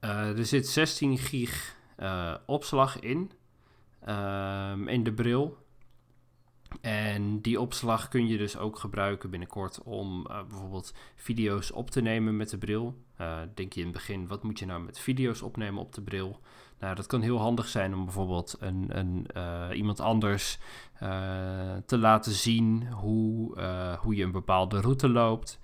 Uh, 0.00 0.38
er 0.38 0.46
zit 0.46 0.68
16 0.68 1.18
gig 1.18 1.76
uh, 1.98 2.34
opslag 2.46 2.98
in. 3.00 3.30
Um, 4.08 4.88
in 4.88 5.04
de 5.04 5.12
bril. 5.12 5.60
En 6.80 7.40
die 7.40 7.60
opslag 7.60 8.08
kun 8.08 8.26
je 8.26 8.38
dus 8.38 8.56
ook 8.56 8.78
gebruiken 8.78 9.30
binnenkort 9.30 9.82
om 9.82 10.22
bijvoorbeeld 10.22 10.94
video's 11.16 11.72
op 11.72 11.90
te 11.90 12.00
nemen 12.00 12.36
met 12.36 12.50
de 12.50 12.58
bril. 12.58 13.04
Denk 13.54 13.72
je 13.72 13.80
in 13.80 13.86
het 13.86 13.94
begin, 13.94 14.26
wat 14.26 14.42
moet 14.42 14.58
je 14.58 14.66
nou 14.66 14.82
met 14.82 14.98
video's 14.98 15.42
opnemen 15.42 15.82
op 15.82 15.94
de 15.94 16.02
bril? 16.02 16.40
Nou, 16.82 16.94
dat 16.94 17.06
kan 17.06 17.20
heel 17.20 17.38
handig 17.38 17.68
zijn 17.68 17.94
om 17.94 18.04
bijvoorbeeld 18.04 18.56
een, 18.60 18.98
een, 18.98 19.26
uh, 19.36 19.68
iemand 19.72 20.00
anders 20.00 20.58
te 21.86 21.98
laten 21.98 22.32
zien 22.32 22.92
hoe, 22.92 23.60
hoe 24.00 24.14
je 24.16 24.24
een 24.24 24.32
bepaalde 24.32 24.80
route 24.80 25.08
loopt. 25.08 25.60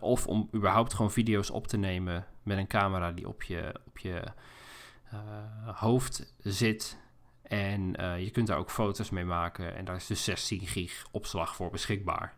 of 0.00 0.26
om 0.26 0.48
überhaupt 0.54 0.94
gewoon 0.94 1.10
video's 1.10 1.50
op 1.50 1.66
te 1.66 1.76
nemen 1.76 2.26
met 2.42 2.58
een 2.58 2.66
camera 2.66 3.12
die 3.12 3.28
op 3.28 3.42
je, 3.42 3.74
op 3.86 3.98
je 3.98 4.22
hoofd 5.64 6.34
zit. 6.38 6.98
En 7.42 7.92
je 8.18 8.30
kunt 8.32 8.46
daar 8.46 8.58
ook 8.58 8.70
foto's 8.70 9.10
mee 9.10 9.24
maken. 9.24 9.76
En 9.76 9.84
daar 9.84 9.96
is 9.96 10.06
dus 10.06 10.24
16 10.24 10.60
gig 10.60 11.06
opslag 11.10 11.56
voor 11.56 11.70
beschikbaar. 11.70 12.36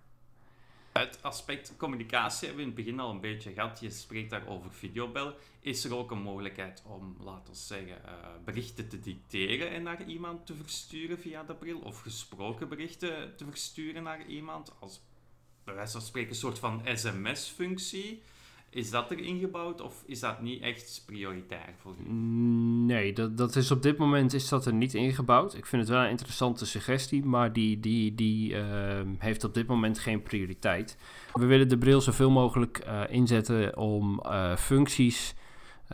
Het 0.92 1.18
aspect 1.22 1.74
communicatie 1.76 2.46
hebben 2.46 2.56
we 2.64 2.70
in 2.70 2.76
het 2.76 2.84
begin 2.84 3.00
al 3.00 3.10
een 3.10 3.20
beetje 3.20 3.52
gehad. 3.52 3.80
Je 3.80 3.90
spreekt 3.90 4.30
daar 4.30 4.46
over 4.46 4.72
videobel. 4.72 5.34
Is 5.60 5.84
er 5.84 5.94
ook 5.94 6.10
een 6.10 6.22
mogelijkheid 6.22 6.82
om, 6.86 7.16
laten 7.20 7.52
we 7.52 7.58
zeggen, 7.58 8.02
uh, 8.04 8.12
berichten 8.44 8.88
te 8.88 9.00
dicteren 9.00 9.70
en 9.70 9.82
naar 9.82 10.04
iemand 10.06 10.46
te 10.46 10.54
versturen 10.54 11.18
via 11.18 11.42
de 11.42 11.54
bril? 11.54 11.78
Of 11.78 12.00
gesproken 12.00 12.68
berichten 12.68 13.36
te 13.36 13.44
versturen 13.44 14.02
naar 14.02 14.26
iemand? 14.26 14.72
Als 14.78 15.00
bij 15.64 15.74
wijze 15.74 15.92
van 15.92 16.00
spreken 16.00 16.30
een 16.30 16.36
soort 16.36 16.58
van 16.58 16.82
sms-functie. 16.94 18.22
Is 18.72 18.90
dat 18.90 19.10
er 19.10 19.18
ingebouwd 19.18 19.80
of 19.80 20.02
is 20.06 20.20
dat 20.20 20.40
niet 20.40 20.62
echt 20.62 21.02
prioritair 21.06 21.74
voor 21.76 21.94
u? 22.06 22.12
Nee, 22.12 23.12
dat, 23.12 23.36
dat 23.36 23.56
is 23.56 23.70
op 23.70 23.82
dit 23.82 23.98
moment 23.98 24.32
is 24.32 24.48
dat 24.48 24.66
er 24.66 24.74
niet 24.74 24.94
ingebouwd. 24.94 25.54
Ik 25.54 25.66
vind 25.66 25.82
het 25.82 25.90
wel 25.90 26.02
een 26.02 26.10
interessante 26.10 26.66
suggestie, 26.66 27.24
maar 27.24 27.52
die, 27.52 27.80
die, 27.80 28.14
die 28.14 28.52
uh, 28.52 28.64
heeft 29.18 29.44
op 29.44 29.54
dit 29.54 29.66
moment 29.66 29.98
geen 29.98 30.22
prioriteit. 30.22 30.96
We 31.32 31.46
willen 31.46 31.68
de 31.68 31.78
bril 31.78 32.00
zoveel 32.00 32.30
mogelijk 32.30 32.84
uh, 32.86 33.02
inzetten 33.08 33.76
om 33.76 34.20
uh, 34.24 34.56
functies 34.56 35.34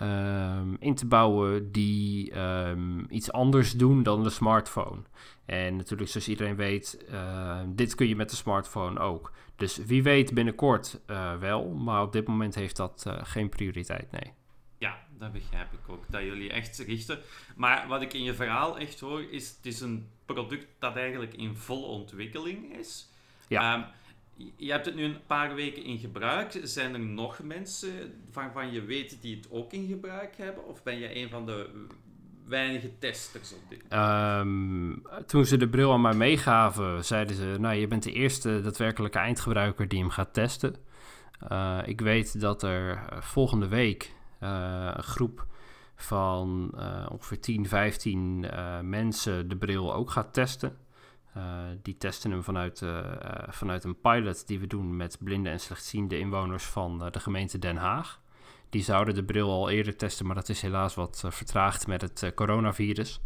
um, 0.03 0.77
in 0.81 0.95
te 0.95 1.07
bouwen 1.07 1.73
die 1.73 2.39
um, 2.39 3.07
iets 3.09 3.33
anders 3.33 3.73
doen 3.73 4.03
dan 4.03 4.23
de 4.23 4.31
smartphone. 4.31 5.03
En 5.45 5.77
natuurlijk, 5.77 6.11
zoals 6.11 6.29
iedereen 6.29 6.57
weet, 6.57 7.05
uh, 7.11 7.61
dit 7.67 7.95
kun 7.95 8.09
je 8.09 8.17
met 8.17 8.31
de 8.31 8.37
smartphone 8.37 9.01
ook. 9.01 9.33
Dus 9.57 9.77
wie 9.77 10.03
weet 10.03 10.35
binnenkort 10.35 11.01
uh, 11.07 11.39
wel, 11.39 11.69
maar 11.69 12.03
op 12.03 12.13
dit 12.13 12.27
moment 12.27 12.55
heeft 12.55 12.77
dat 12.77 13.05
uh, 13.07 13.15
geen 13.23 13.49
prioriteit, 13.49 14.11
nee. 14.11 14.33
Ja, 14.79 14.99
dat 15.19 15.33
begrijp 15.33 15.73
ik 15.73 15.89
ook, 15.89 16.05
dat 16.09 16.23
jullie 16.23 16.51
echt 16.51 16.79
richten. 16.79 17.19
Maar 17.57 17.89
wat 17.89 18.03
ik 18.03 18.13
in 18.13 18.23
je 18.23 18.35
verhaal 18.35 18.79
echt 18.79 19.01
hoor, 19.01 19.23
is 19.31 19.49
het 19.57 19.67
is 19.67 19.81
een 19.81 20.09
product 20.25 20.67
dat 20.79 20.97
eigenlijk 20.97 21.35
in 21.35 21.55
volle 21.55 21.87
ontwikkeling 21.87 22.77
is. 22.79 23.09
Ja. 23.49 23.75
Um, 23.75 23.85
je 24.57 24.71
hebt 24.71 24.87
het 24.87 24.95
nu 24.95 25.05
een 25.05 25.27
paar 25.27 25.55
weken 25.55 25.85
in 25.85 25.99
gebruik. 25.99 26.61
Zijn 26.63 26.95
er 26.95 27.01
nog 27.01 27.43
mensen 27.43 27.91
waarvan 28.33 28.73
je 28.73 28.85
weet 28.85 29.19
die 29.21 29.37
het 29.37 29.51
ook 29.51 29.73
in 29.73 29.87
gebruik 29.87 30.37
hebben? 30.37 30.67
Of 30.67 30.83
ben 30.83 30.99
je 30.99 31.17
een 31.17 31.29
van 31.29 31.47
de 31.47 31.87
weinige 32.47 32.99
testers 32.99 33.53
op 33.53 33.61
dit 33.69 33.83
um, 33.93 35.03
Toen 35.27 35.45
ze 35.45 35.57
de 35.57 35.69
bril 35.69 35.93
aan 35.93 36.01
mij 36.01 36.15
meegaven, 36.15 37.05
zeiden 37.05 37.37
ze... 37.37 37.57
Nou, 37.59 37.75
je 37.75 37.87
bent 37.87 38.03
de 38.03 38.13
eerste 38.13 38.61
daadwerkelijke 38.61 39.19
eindgebruiker 39.19 39.89
die 39.89 39.99
hem 39.99 40.11
gaat 40.11 40.35
testen. 40.35 40.77
Uh, 41.53 41.79
ik 41.85 42.01
weet 42.01 42.41
dat 42.41 42.63
er 42.63 43.05
volgende 43.21 43.69
week 43.69 44.13
uh, 44.43 44.91
een 44.95 45.03
groep 45.03 45.47
van 45.95 46.75
ongeveer 47.11 47.41
10, 47.41 47.69
15 47.69 48.47
mensen 48.83 49.49
de 49.49 49.57
bril 49.57 49.95
ook 49.95 50.11
gaat 50.11 50.35
testen. 50.35 50.77
Uh, 51.37 51.43
die 51.83 51.97
testen 51.97 52.31
hem 52.31 52.43
vanuit, 52.43 52.81
uh, 52.81 53.05
vanuit 53.49 53.85
een 53.85 54.01
pilot 54.01 54.47
die 54.47 54.59
we 54.61 54.67
doen 54.67 54.97
met 54.97 55.17
blinde 55.21 55.51
en 55.51 55.61
slechtziende 55.61 56.19
inwoners 56.19 56.65
van 56.65 56.99
de 57.11 57.21
gemeente 57.21 57.59
Den 57.59 57.77
Haag. 57.77 58.21
Die 58.71 58.83
zouden 58.83 59.15
de 59.15 59.25
bril 59.25 59.51
al 59.51 59.71
eerder 59.71 59.97
testen, 59.97 60.27
maar 60.27 60.35
dat 60.35 60.49
is 60.49 60.61
helaas 60.61 60.95
wat 60.95 61.25
vertraagd 61.29 61.87
met 61.87 62.01
het 62.01 62.33
coronavirus. 62.35 63.21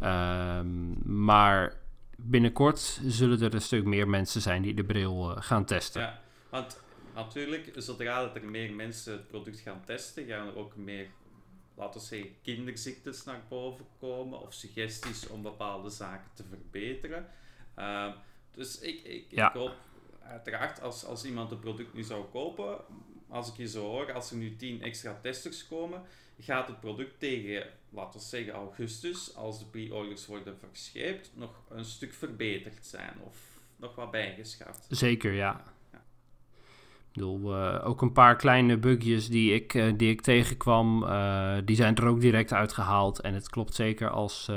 Ehm, 0.00 1.22
maar 1.22 1.76
binnenkort 2.16 3.00
zullen 3.06 3.40
er 3.40 3.54
een 3.54 3.60
stuk 3.60 3.84
meer 3.84 4.08
mensen 4.08 4.40
zijn 4.40 4.62
die 4.62 4.74
de 4.74 4.84
bril 4.84 5.22
gaan 5.22 5.64
testen. 5.64 6.02
Ja, 6.02 6.20
want 6.50 6.80
natuurlijk, 7.14 7.70
zodra 7.74 8.20
dat 8.20 8.36
er 8.36 8.44
meer 8.44 8.72
mensen 8.74 9.12
het 9.12 9.28
product 9.28 9.58
gaan 9.60 9.82
testen, 9.84 10.26
gaan 10.26 10.46
er 10.46 10.56
ook 10.56 10.76
meer 10.76 11.06
laten 11.74 12.00
we 12.00 12.06
zeggen, 12.06 12.30
kinderziektes 12.42 13.24
naar 13.24 13.42
boven 13.48 13.86
komen 13.98 14.40
of 14.40 14.52
suggesties 14.52 15.28
om 15.28 15.42
bepaalde 15.42 15.90
zaken 15.90 16.30
te 16.34 16.44
verbeteren. 16.48 17.26
Uh, 17.78 18.14
dus 18.50 18.78
ik, 18.78 19.02
ik, 19.02 19.24
ja. 19.28 19.48
ik, 19.48 19.54
hoop 19.54 19.76
uiteraard 20.22 20.80
als, 20.80 21.04
als 21.04 21.24
iemand 21.24 21.50
het 21.50 21.60
product 21.60 21.94
nu 21.94 22.02
zou 22.02 22.24
kopen, 22.24 22.78
als 23.28 23.48
ik 23.48 23.56
je 23.56 23.68
zo 23.68 23.86
hoor, 23.86 24.12
als 24.12 24.30
er 24.30 24.36
nu 24.36 24.56
10 24.56 24.82
extra 24.82 25.18
testers 25.22 25.68
komen, 25.68 26.02
gaat 26.38 26.68
het 26.68 26.80
product 26.80 27.18
tegen, 27.18 27.66
laten 27.90 28.20
we 28.20 28.26
zeggen 28.26 28.52
augustus, 28.52 29.34
als 29.34 29.58
de 29.58 29.64
pre-orders 29.64 30.26
worden 30.26 30.58
verscheept, 30.58 31.30
nog 31.34 31.62
een 31.68 31.84
stuk 31.84 32.12
verbeterd 32.12 32.86
zijn 32.86 33.14
of 33.24 33.36
nog 33.76 33.94
wat 33.94 34.10
bijgeschaafd. 34.10 34.86
Zeker, 34.88 35.32
ja. 35.32 35.62
Ik 37.12 37.16
bedoel, 37.16 37.56
uh, 37.56 37.88
ook 37.88 38.02
een 38.02 38.12
paar 38.12 38.36
kleine 38.36 38.78
bugjes 38.78 39.28
die 39.28 39.54
ik, 39.54 39.74
uh, 39.74 39.92
die 39.96 40.10
ik 40.10 40.20
tegenkwam, 40.20 41.02
uh, 41.02 41.54
die 41.64 41.76
zijn 41.76 41.96
er 41.96 42.06
ook 42.06 42.20
direct 42.20 42.52
uitgehaald. 42.52 43.20
En 43.20 43.34
het 43.34 43.48
klopt 43.48 43.74
zeker 43.74 44.10
als, 44.10 44.50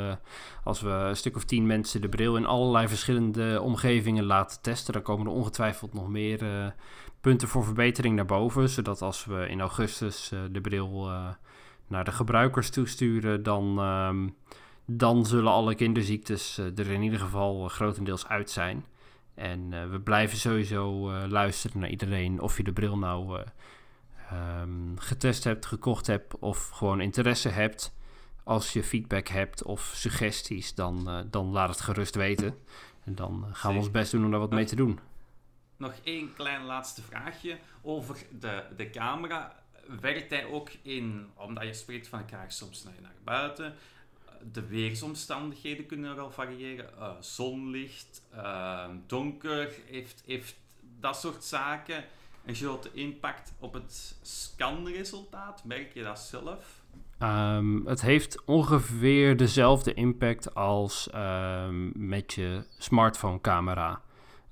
als 0.63 0.81
we 0.81 0.89
een 0.89 1.15
stuk 1.15 1.35
of 1.35 1.43
tien 1.43 1.65
mensen 1.65 2.01
de 2.01 2.09
bril 2.09 2.35
in 2.35 2.45
allerlei 2.45 2.87
verschillende 2.87 3.61
omgevingen 3.61 4.23
laten 4.23 4.61
testen. 4.61 4.93
Dan 4.93 5.01
komen 5.01 5.25
er 5.25 5.31
ongetwijfeld 5.31 5.93
nog 5.93 6.07
meer 6.09 6.73
punten 7.21 7.47
voor 7.47 7.63
verbetering 7.63 8.15
naar 8.15 8.25
boven. 8.25 8.69
Zodat 8.69 9.01
als 9.01 9.25
we 9.25 9.47
in 9.49 9.61
augustus 9.61 10.31
de 10.51 10.61
bril 10.61 11.09
naar 11.87 12.03
de 12.03 12.11
gebruikers 12.11 12.69
toesturen, 12.69 13.43
dan, 13.43 13.79
ehm, 13.79 14.27
dan 14.85 15.25
zullen 15.25 15.51
alle 15.51 15.75
kinderziektes 15.75 16.57
er 16.57 16.91
in 16.91 17.01
ieder 17.01 17.19
geval 17.19 17.67
grotendeels 17.67 18.27
uit 18.27 18.49
zijn. 18.49 18.85
En 19.36 19.72
uh, 19.72 19.89
we 19.89 20.00
blijven 20.00 20.38
sowieso 20.38 21.12
uh, 21.12 21.24
luisteren 21.28 21.80
naar 21.80 21.89
iedereen. 21.89 22.39
Of 22.39 22.58
je 22.58 22.63
de 22.63 22.74
bril 22.74 22.98
nou 22.98 23.39
uh, 23.39 24.62
um, 24.62 25.00
getest 25.00 25.43
hebt, 25.43 25.65
gekocht 25.65 26.08
hebt 26.08 26.39
of 26.39 26.69
gewoon 26.69 27.02
interesse 27.02 27.50
hebt. 27.50 27.93
Als 28.43 28.74
je 28.74 28.84
feedback 28.84 29.28
hebt 29.28 29.63
of 29.63 29.91
suggesties, 29.96 30.76
dan, 30.76 31.28
dan 31.30 31.52
laat 31.52 31.69
het 31.69 31.82
gerust 31.82 32.15
weten. 32.15 32.58
En 33.04 33.15
dan 33.15 33.46
gaan 33.52 33.72
we 33.74 33.80
ons 33.80 33.91
best 33.91 34.12
doen 34.12 34.26
om 34.26 34.32
daar 34.32 34.39
wat 34.39 34.52
mee 34.52 34.65
te 34.65 34.76
doen. 34.76 35.00
Nog 35.78 35.93
één 36.04 36.34
klein 36.34 36.63
laatste 36.63 37.02
vraagje 37.02 37.58
over 37.82 38.17
de, 38.39 38.63
de 38.78 38.89
camera. 38.89 39.56
Werkt 40.02 40.30
hij 40.30 40.46
ook 40.46 40.69
in, 40.82 41.28
omdat 41.36 41.63
je 41.63 41.74
spreekt 41.74 42.08
van 42.08 42.19
ik 42.19 42.30
ga 42.30 42.50
soms 42.50 42.84
naar, 42.84 42.93
naar 43.02 43.15
buiten, 43.24 43.74
de 44.51 44.67
weersomstandigheden 44.67 45.86
kunnen 45.86 46.15
wel 46.15 46.32
variëren. 46.32 46.89
Uh, 46.99 47.12
zonlicht, 47.19 48.21
uh, 48.36 48.86
donker, 49.08 49.69
heeft, 49.86 50.23
heeft 50.25 50.56
dat 50.99 51.19
soort 51.19 51.43
zaken 51.43 52.03
een 52.45 52.56
grote 52.56 52.89
impact 52.93 53.53
op 53.60 53.73
het 53.73 54.15
scanresultaat? 54.21 55.63
Merk 55.63 55.93
je 55.93 56.03
dat 56.03 56.19
zelf? 56.19 56.82
Um, 57.19 57.88
het 57.88 58.01
heeft 58.01 58.45
ongeveer 58.45 59.38
dezelfde 59.38 59.93
impact 59.93 60.56
als 60.56 61.10
um, 61.15 61.91
met 61.95 62.34
je 62.34 62.63
smartphone 62.77 63.41
camera. 63.41 64.01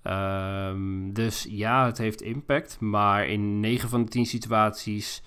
Um, 0.04 1.14
dus 1.14 1.46
ja, 1.50 1.86
het 1.86 1.98
heeft 1.98 2.22
impact, 2.22 2.80
maar 2.80 3.28
in 3.28 3.60
9 3.60 3.90
van 3.90 4.04
de 4.04 4.10
10 4.10 4.26
situaties 4.26 5.22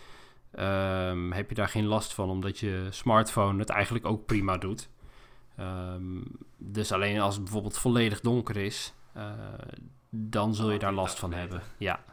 ehm, 0.56 1.30
heb 1.30 1.48
je 1.48 1.54
daar 1.54 1.68
geen 1.68 1.86
last 1.86 2.14
van, 2.14 2.30
omdat 2.30 2.58
je 2.58 2.86
smartphone 2.90 3.58
het 3.58 3.70
eigenlijk 3.70 4.06
ook 4.06 4.26
prima 4.26 4.56
doet. 4.56 4.88
Ehm, 5.56 6.20
dus 6.56 6.92
alleen 6.92 7.20
als 7.20 7.34
het 7.34 7.44
bijvoorbeeld 7.44 7.78
volledig 7.78 8.20
donker 8.20 8.56
is, 8.56 8.92
uh, 9.16 9.32
dan 10.10 10.54
zul 10.54 10.70
je 10.70 10.78
daar 10.78 10.92
last 10.92 11.18
van 11.18 11.32
hebben. 11.32 11.62
Ja. 11.76 12.04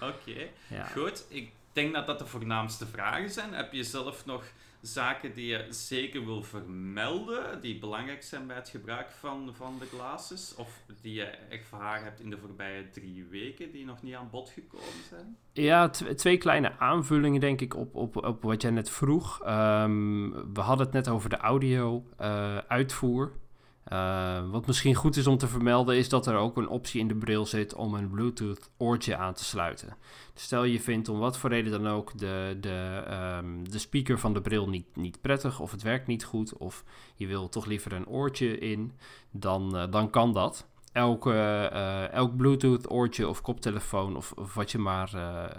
Oké, 0.00 0.48
ja. 0.68 0.84
goed. 0.84 1.24
Ik 1.28 1.52
denk 1.72 1.94
dat 1.94 2.06
dat 2.06 2.18
de 2.18 2.26
voornaamste 2.26 2.86
vragen 2.86 3.30
zijn. 3.30 3.52
Heb 3.52 3.72
je 3.72 3.84
zelf 3.84 4.26
nog 4.26 4.44
zaken 4.86 5.34
die 5.34 5.46
je 5.46 5.66
zeker 5.68 6.24
wil 6.24 6.42
vermelden, 6.42 7.60
die 7.60 7.78
belangrijk 7.78 8.22
zijn 8.22 8.46
bij 8.46 8.56
het 8.56 8.68
gebruik 8.68 9.10
van, 9.10 9.50
van 9.54 9.78
de 9.78 9.86
glasses? 9.86 10.54
Of 10.54 10.80
die 11.00 11.14
je 11.14 11.38
haar 11.70 12.02
hebt 12.02 12.20
in 12.20 12.30
de 12.30 12.38
voorbije 12.38 12.90
drie 12.90 13.26
weken, 13.30 13.72
die 13.72 13.84
nog 13.84 14.02
niet 14.02 14.14
aan 14.14 14.28
bod 14.30 14.50
gekomen 14.50 15.04
zijn? 15.08 15.36
Ja, 15.52 15.88
twee 15.90 16.38
kleine 16.38 16.78
aanvullingen 16.78 17.40
denk 17.40 17.60
ik 17.60 17.76
op, 17.76 17.94
op, 17.94 18.16
op 18.16 18.42
wat 18.42 18.62
jij 18.62 18.70
net 18.70 18.90
vroeg. 18.90 19.42
Ehm, 19.42 20.30
we 20.30 20.60
hadden 20.60 20.86
het 20.86 20.94
net 20.94 21.08
over 21.08 21.30
de 21.30 21.36
audio-uitvoer. 21.36 23.26
Eh, 23.26 23.43
uh, 23.92 24.50
wat 24.50 24.66
misschien 24.66 24.94
goed 24.94 25.16
is 25.16 25.26
om 25.26 25.38
te 25.38 25.48
vermelden 25.48 25.96
is 25.96 26.08
dat 26.08 26.26
er 26.26 26.36
ook 26.36 26.56
een 26.56 26.68
optie 26.68 27.00
in 27.00 27.08
de 27.08 27.14
bril 27.14 27.46
zit 27.46 27.74
om 27.74 27.94
een 27.94 28.10
Bluetooth 28.10 28.70
oortje 28.76 29.16
aan 29.16 29.34
te 29.34 29.44
sluiten. 29.44 29.96
Stel 30.34 30.64
je 30.64 30.80
vindt 30.80 31.08
om 31.08 31.18
wat 31.18 31.38
voor 31.38 31.50
reden 31.50 31.72
dan 31.72 31.92
ook 31.92 32.18
de, 32.18 32.56
de, 32.60 33.04
um, 33.38 33.70
de 33.70 33.78
speaker 33.78 34.18
van 34.18 34.32
de 34.32 34.40
bril 34.40 34.68
niet, 34.68 34.96
niet 34.96 35.20
prettig 35.20 35.60
of 35.60 35.70
het 35.70 35.82
werkt 35.82 36.06
niet 36.06 36.24
goed 36.24 36.56
of 36.56 36.84
je 37.14 37.26
wil 37.26 37.48
toch 37.48 37.66
liever 37.66 37.92
een 37.92 38.06
oortje 38.06 38.58
in, 38.58 38.92
dan, 39.30 39.76
uh, 39.76 39.90
dan 39.90 40.10
kan 40.10 40.32
dat. 40.32 40.66
Elk, 40.92 41.26
uh, 41.26 42.12
elk 42.12 42.36
Bluetooth 42.36 42.90
oortje 42.90 43.28
of 43.28 43.40
koptelefoon 43.40 44.16
of, 44.16 44.34
wat 44.54 44.70
je 44.70 44.78
maar 44.78 45.10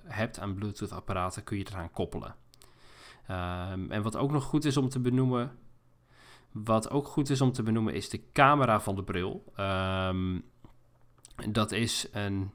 hebt 0.04 0.40
aan 0.40 0.54
Bluetooth 0.54 0.92
apparaten 0.92 1.44
kun 1.44 1.58
je 1.58 1.66
eraan 1.70 1.92
koppelen. 1.92 2.36
Um, 3.32 3.92
en 3.92 4.02
wat 4.02 4.16
ook 4.16 4.32
nog 4.32 4.44
goed 4.44 4.66
is 4.66 4.78
om 4.78 4.90
te 4.90 5.00
benoemen, 5.00 5.52
wat 6.64 6.90
ook 6.90 7.08
goed 7.08 7.30
is 7.30 7.42
om 7.42 7.52
te 7.52 7.64
benoemen 7.64 7.94
is 7.94 8.10
de 8.10 8.22
camera 8.34 8.80
van 8.80 8.96
de 8.96 9.04
bril. 9.04 9.44
Um, 9.60 10.44
dat 11.50 11.72
is 11.72 12.08
een 12.12 12.52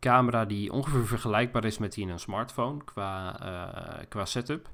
camera 0.00 0.44
die 0.44 0.72
ongeveer 0.72 1.06
vergelijkbaar 1.06 1.64
is 1.64 1.78
met 1.78 1.92
die 1.92 2.04
in 2.04 2.10
een 2.10 2.18
smartphone 2.18 2.84
qua, 2.84 3.40
uh, 3.42 4.04
qua 4.08 4.24
setup. 4.24 4.70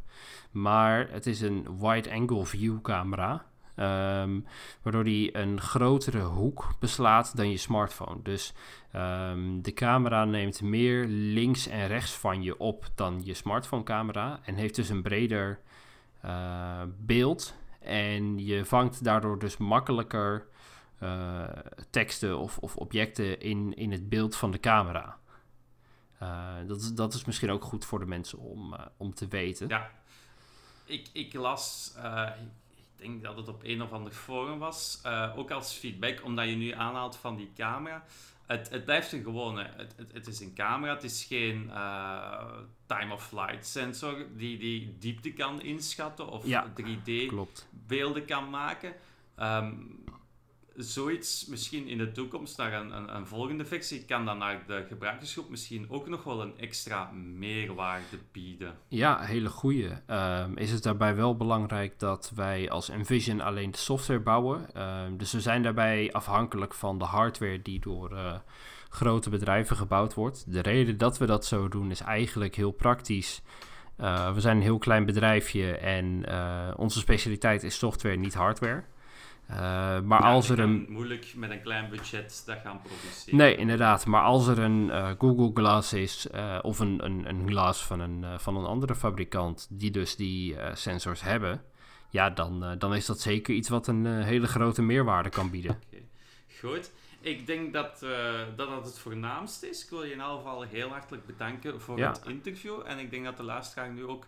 Maar 0.50 1.08
het 1.10 1.26
is 1.26 1.40
een 1.40 1.78
wide 1.80 2.12
angle 2.12 2.44
view 2.44 2.80
camera. 2.82 3.46
Um, 3.76 4.46
waardoor 4.82 5.04
die 5.04 5.36
een 5.36 5.60
grotere 5.60 6.22
hoek 6.22 6.74
beslaat 6.78 7.36
dan 7.36 7.50
je 7.50 7.56
smartphone. 7.56 8.22
Dus 8.22 8.54
um, 8.96 9.62
de 9.62 9.72
camera 9.72 10.24
neemt 10.24 10.62
meer 10.62 11.06
links 11.08 11.66
en 11.66 11.86
rechts 11.86 12.12
van 12.12 12.42
je 12.42 12.58
op 12.58 12.86
dan 12.94 13.20
je 13.24 13.34
smartphone 13.34 13.82
camera. 13.82 14.40
En 14.44 14.54
heeft 14.54 14.74
dus 14.74 14.88
een 14.88 15.02
breder 15.02 15.60
uh, 16.24 16.82
beeld 16.98 17.54
en 17.84 18.38
je 18.38 18.64
vangt 18.64 19.04
daardoor 19.04 19.38
dus 19.38 19.56
makkelijker 19.56 20.46
uh, 21.02 21.48
teksten 21.90 22.38
of, 22.38 22.58
of, 22.58 22.76
objecten 22.76 23.40
in, 23.40 23.74
in 23.74 23.92
het 23.92 24.08
beeld 24.08 24.36
van 24.36 24.50
de 24.50 24.60
camera. 24.60 25.18
Uh, 26.22 26.54
dat, 26.66 26.80
is, 26.80 26.92
dat 26.92 27.14
is 27.14 27.24
misschien 27.24 27.50
ook 27.50 27.64
goed 27.64 27.84
voor 27.84 27.98
de 27.98 28.06
mensen 28.06 28.38
om, 28.38 28.72
uh, 28.72 28.80
om 28.96 29.14
te 29.14 29.28
weten. 29.28 29.68
Ja, 29.68 29.90
ik, 30.84 31.08
ik 31.12 31.34
las, 31.34 31.94
ik 32.36 32.96
denk 32.96 33.22
dat 33.22 33.36
het 33.36 33.48
op 33.48 33.60
een 33.64 33.82
of 33.82 33.92
ander 33.92 34.12
forum 34.12 34.58
was, 34.58 35.02
ook 35.36 35.50
als 35.50 35.72
feedback, 35.72 36.24
omdat 36.24 36.48
je 36.48 36.54
nu 36.54 36.70
aanhaalt 36.70 37.16
van 37.16 37.36
die 37.36 37.52
camera. 37.56 38.04
Het, 38.46 38.70
het 38.70 38.84
blijft 38.84 39.12
een 39.12 39.22
gewone, 39.22 39.70
het, 39.76 39.94
het, 39.96 40.12
het, 40.12 40.26
is 40.26 40.40
een 40.40 40.54
camera, 40.54 40.94
het 40.94 41.04
is 41.04 41.24
geen 41.24 41.64
uh, 41.66 42.44
time-of-flight 42.86 43.66
sensor 43.66 44.26
die, 44.36 44.58
die 44.58 44.96
diepte 44.98 45.32
kan 45.32 45.62
inschatten 45.62 46.28
of 46.28 46.46
ja, 46.46 46.72
3D-beelden 46.80 48.24
kan 48.24 48.50
maken. 48.50 48.92
Um, 49.40 50.03
zoiets 50.76 51.46
misschien 51.46 51.88
in 51.88 51.98
de 51.98 52.12
toekomst 52.12 52.56
naar 52.56 52.72
een, 52.72 53.16
een, 53.16 53.26
volgende 53.26 53.64
versie 53.64 54.04
kan 54.04 54.24
dan 54.24 54.38
naar 54.38 54.64
de 54.66 54.84
gebruikersgroep 54.88 55.50
misschien 55.50 55.86
ook 55.90 56.08
nog 56.08 56.24
wel 56.24 56.42
een 56.42 56.58
extra 56.58 57.10
meerwaarde 57.12 58.18
bieden. 58.32 58.74
Ja, 58.88 59.20
hele 59.20 59.48
goede. 59.48 60.02
Um, 60.06 60.56
is 60.56 60.70
het 60.70 60.82
daarbij 60.82 61.16
wel 61.16 61.36
belangrijk 61.36 61.98
dat 61.98 62.32
wij 62.34 62.70
als 62.70 62.88
Envision 62.88 63.40
alleen 63.40 63.70
de 63.70 63.78
software 63.78 64.20
bouwen? 64.20 64.82
Um, 64.82 65.16
dus 65.16 65.32
we 65.32 65.40
zijn 65.40 65.62
daarbij 65.62 66.12
afhankelijk 66.12 66.74
van 66.74 66.98
de 66.98 67.04
hardware 67.04 67.62
die 67.62 67.80
door 67.80 68.12
uh, 68.12 68.34
grote 68.88 69.30
bedrijven 69.30 69.76
gebouwd 69.76 70.14
wordt. 70.14 70.52
De 70.52 70.60
reden 70.60 70.98
dat 70.98 71.18
we 71.18 71.26
dat 71.26 71.46
zo 71.46 71.68
doen 71.68 71.90
is 71.90 72.00
eigenlijk 72.00 72.54
heel 72.54 72.72
praktisch. 72.72 73.42
Uh, 74.00 74.34
we 74.34 74.40
zijn 74.40 74.56
een 74.56 74.62
heel 74.62 74.78
klein 74.78 75.04
bedrijfje 75.04 75.76
en 75.76 76.24
uh, 76.28 76.68
onze 76.76 76.98
specialiteit 76.98 77.62
is 77.62 77.78
software, 77.78 78.16
niet 78.16 78.34
hardware. 78.34 78.84
Uh, 79.50 79.56
maar 80.00 80.22
ja, 80.22 80.32
als 80.32 80.48
er 80.48 80.58
een. 80.58 80.86
moeilijk 80.88 81.32
met 81.36 81.50
een 81.50 81.62
klein 81.62 81.90
budget 81.90 82.42
dat 82.46 82.58
gaan 82.62 82.80
produceren. 82.82 83.38
Nee, 83.38 83.56
inderdaad. 83.56 84.06
Maar 84.06 84.22
als 84.22 84.46
er 84.46 84.58
een 84.58 84.86
uh, 84.86 85.10
Google 85.18 85.50
Glass 85.54 85.92
is, 85.92 86.26
uh, 86.34 86.58
of 86.62 86.78
een, 86.78 87.04
een, 87.04 87.28
een 87.28 87.48
glas 87.48 87.84
van 87.84 88.00
een, 88.00 88.40
van 88.40 88.56
een 88.56 88.64
andere 88.64 88.94
fabrikant, 88.94 89.66
die 89.70 89.90
dus 89.90 90.16
die 90.16 90.56
sensors 90.72 91.22
hebben, 91.22 91.62
ja, 92.10 92.30
dan, 92.30 92.78
dan 92.78 92.94
is 92.94 93.06
dat 93.06 93.20
zeker 93.20 93.54
iets 93.54 93.68
wat 93.68 93.86
een 93.86 94.06
hele 94.06 94.46
grote 94.46 94.82
meerwaarde 94.82 95.28
kan 95.28 95.50
bieden. 95.50 95.80
Okay. 95.86 96.04
Goed. 96.60 96.90
Ik 97.20 97.46
denk 97.46 97.72
dat, 97.72 97.98
dat 98.56 98.68
dat 98.68 98.84
het 98.84 98.98
voornaamste 98.98 99.68
is. 99.68 99.84
Ik 99.84 99.90
wil 99.90 100.02
je 100.02 100.12
in 100.12 100.18
ieder 100.18 100.36
geval 100.36 100.62
heel 100.62 100.88
hartelijk 100.88 101.26
bedanken 101.26 101.80
voor 101.80 101.98
ja. 101.98 102.08
het 102.08 102.22
interview. 102.26 102.80
En 102.86 102.98
ik 102.98 103.10
denk 103.10 103.24
dat 103.24 103.36
de 103.36 103.42
luisteraar 103.42 103.90
nu 103.90 104.04
ook 104.04 104.26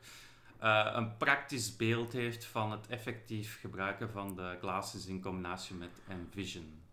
uh, 0.66 0.92
een 0.92 1.16
praktisch 1.16 1.76
beeld 1.76 2.12
heeft 2.12 2.44
van 2.44 2.70
het 2.70 2.86
effectief 2.86 3.60
gebruiken 3.60 4.10
van 4.10 4.36
de 4.36 4.56
glasses 4.60 5.06
in 5.06 5.22
combinatie 5.22 5.74
met 5.74 6.00
Envision. 6.08 6.85